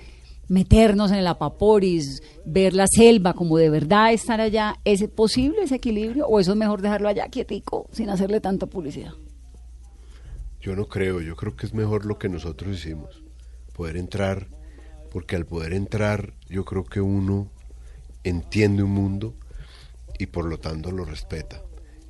[0.48, 5.76] meternos en el Apaporis, ver la selva, como de verdad estar allá, ¿es posible ese
[5.76, 9.12] equilibrio o eso es mejor dejarlo allá quietico, sin hacerle tanta publicidad?
[10.60, 13.22] Yo no creo, yo creo que es mejor lo que nosotros hicimos,
[13.74, 14.48] poder entrar,
[15.14, 17.48] porque al poder entrar yo creo que uno
[18.24, 19.32] entiende un mundo
[20.18, 21.62] y por lo tanto lo respeta.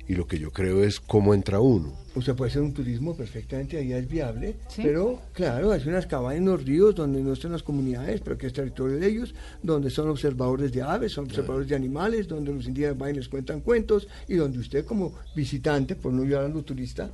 [0.07, 1.93] Y lo que yo creo es cómo entra uno.
[2.15, 4.81] O sea, puede ser un turismo perfectamente, allá es viable, Sí.
[4.83, 8.47] pero claro, hay unas cabañas en los ríos donde no están las comunidades, pero que
[8.47, 12.65] es territorio de ellos, donde son observadores de aves, son observadores de animales, donde los
[12.65, 16.47] indígenas van y les cuentan cuentos, y donde usted como visitante, por no llevar a
[16.49, 17.11] lo turista,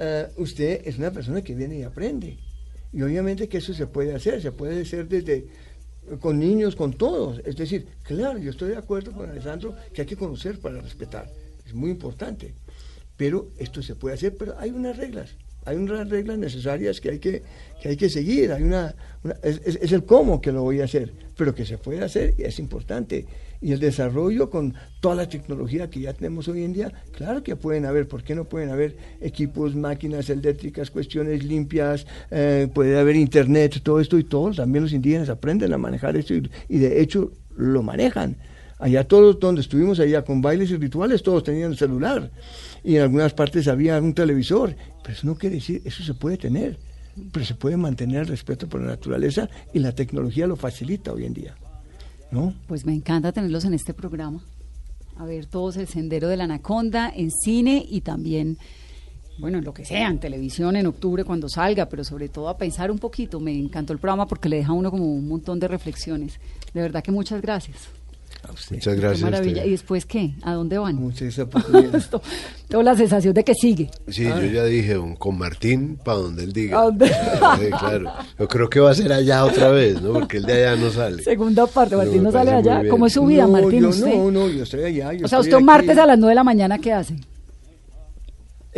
[0.00, 2.38] eh, usted es una persona que viene y aprende.
[2.92, 5.46] Y obviamente que eso se puede hacer, se puede hacer desde
[6.20, 7.40] con niños, con todos.
[7.44, 11.30] Es decir, claro, yo estoy de acuerdo con Alessandro que hay que conocer para respetar.
[11.66, 12.54] Es muy importante.
[13.16, 15.30] Pero esto se puede hacer, pero hay unas reglas.
[15.64, 17.42] Hay unas reglas necesarias que hay que,
[17.82, 18.52] que, hay que seguir.
[18.52, 18.94] Hay una,
[19.42, 22.44] es- es el cómo que lo voy a hacer, pero que se puede hacer y
[22.44, 23.26] es importante.
[23.60, 27.56] Y el desarrollo con toda la tecnología que ya tenemos hoy en día, claro que
[27.56, 33.16] pueden haber, ¿por qué no pueden haber equipos, máquinas eléctricas, cuestiones limpias, eh, puede haber
[33.16, 37.00] internet, todo esto y todos, también los indígenas aprenden a manejar esto y, y de
[37.00, 38.36] hecho lo manejan.
[38.78, 42.30] Allá todos donde estuvimos allá con bailes y rituales, todos tenían celular
[42.84, 46.36] y en algunas partes había un televisor, pero eso no quiere decir, eso se puede
[46.36, 46.78] tener,
[47.32, 51.24] pero se puede mantener el respeto por la naturaleza y la tecnología lo facilita hoy
[51.24, 51.56] en día.
[52.30, 52.54] ¿No?
[52.66, 54.42] Pues me encanta tenerlos en este programa.
[55.16, 58.58] A ver todos el sendero de la anaconda en cine y también
[59.38, 62.90] bueno, lo que sea, en televisión en octubre cuando salga, pero sobre todo a pensar
[62.90, 63.38] un poquito.
[63.38, 66.40] Me encantó el programa porque le deja a uno como un montón de reflexiones.
[66.74, 67.88] De verdad que muchas gracias.
[68.70, 69.18] Muchas gracias.
[69.18, 69.64] Qué maravilla.
[69.64, 70.34] ¿Y después qué?
[70.42, 70.96] ¿A dónde van?
[70.96, 72.08] Muchas oportunidades.
[72.68, 73.90] Tengo la sensación de que sigue.
[74.08, 76.80] Sí, yo ya dije, con Martín, para donde él diga.
[76.80, 77.08] ¿A dónde?
[77.08, 78.12] Sí, claro.
[78.38, 80.12] Yo creo que va a ser allá otra vez, ¿no?
[80.12, 81.22] Porque el de allá no sale.
[81.22, 82.82] Segunda parte, Martín me no sale allá.
[82.88, 83.82] ¿Cómo es su vida, no, Martín?
[83.82, 84.14] yo usted?
[84.14, 85.12] no, no, yo estoy allá.
[85.12, 85.64] yo o sea, estoy usted aquí.
[85.64, 87.16] martes a las 9 de la mañana, ¿qué hace?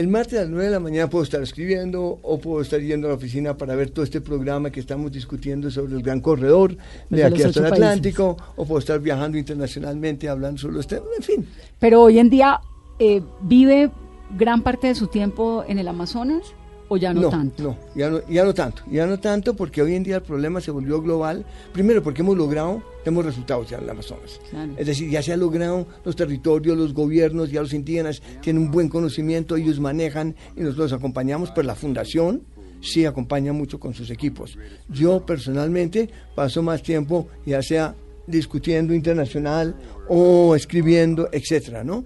[0.00, 3.06] El martes a las 9 de la mañana puedo estar escribiendo o puedo estar yendo
[3.06, 6.74] a la oficina para ver todo este programa que estamos discutiendo sobre el gran corredor
[6.74, 6.78] de
[7.10, 11.22] Desde aquí hasta el Atlántico o puedo estar viajando internacionalmente hablando sobre los temas, en
[11.22, 11.46] fin.
[11.78, 12.62] Pero hoy en día,
[12.98, 13.90] eh, ¿vive
[14.38, 16.54] gran parte de su tiempo en el Amazonas
[16.92, 17.62] o ya no, tanto?
[17.62, 20.60] No, ya no, ya no tanto, ya no tanto porque hoy en día el problema
[20.60, 21.46] se volvió global.
[21.72, 24.40] Primero porque hemos logrado, tenemos resultados ya en el Amazonas.
[24.50, 24.72] Claro.
[24.76, 28.70] Es decir, ya se ha logrado los territorios, los gobiernos, ya los indígenas tienen un
[28.72, 32.42] buen conocimiento, ellos manejan y nosotros los acompañamos, pero la fundación
[32.80, 34.58] sí acompaña mucho con sus equipos.
[34.88, 37.94] Yo personalmente paso más tiempo ya sea
[38.26, 39.76] discutiendo internacional
[40.08, 42.04] o escribiendo, etcétera, ¿no?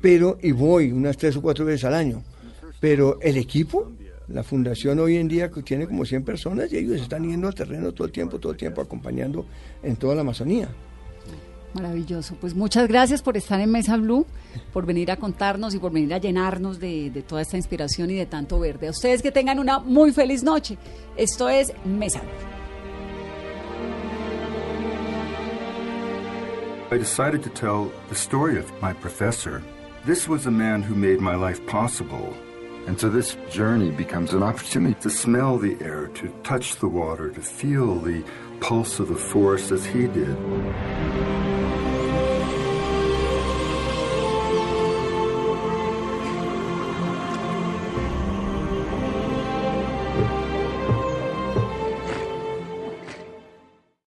[0.00, 2.22] Pero, y voy unas tres o cuatro veces al año.
[2.80, 3.90] Pero el equipo,
[4.28, 7.54] la fundación hoy en día que tiene como 100 personas y ellos están yendo al
[7.54, 9.46] terreno todo el tiempo, todo el tiempo acompañando
[9.82, 10.68] en toda la Amazonía.
[11.74, 12.34] Maravilloso.
[12.40, 14.26] Pues muchas gracias por estar en Mesa Blue,
[14.72, 18.14] por venir a contarnos y por venir a llenarnos de, de toda esta inspiración y
[18.14, 18.88] de tanto verde.
[18.88, 20.78] A ustedes que tengan una muy feliz noche.
[21.16, 22.58] Esto es Mesa Blue.
[26.90, 29.62] I decided to tell the story of my professor.
[30.06, 32.34] This was a man who made my life possible.
[32.88, 37.28] And so this journey becomes an opportunity To smell the air, to touch the water,
[37.30, 38.24] to feel the
[38.60, 41.57] pulse of the forest as he did.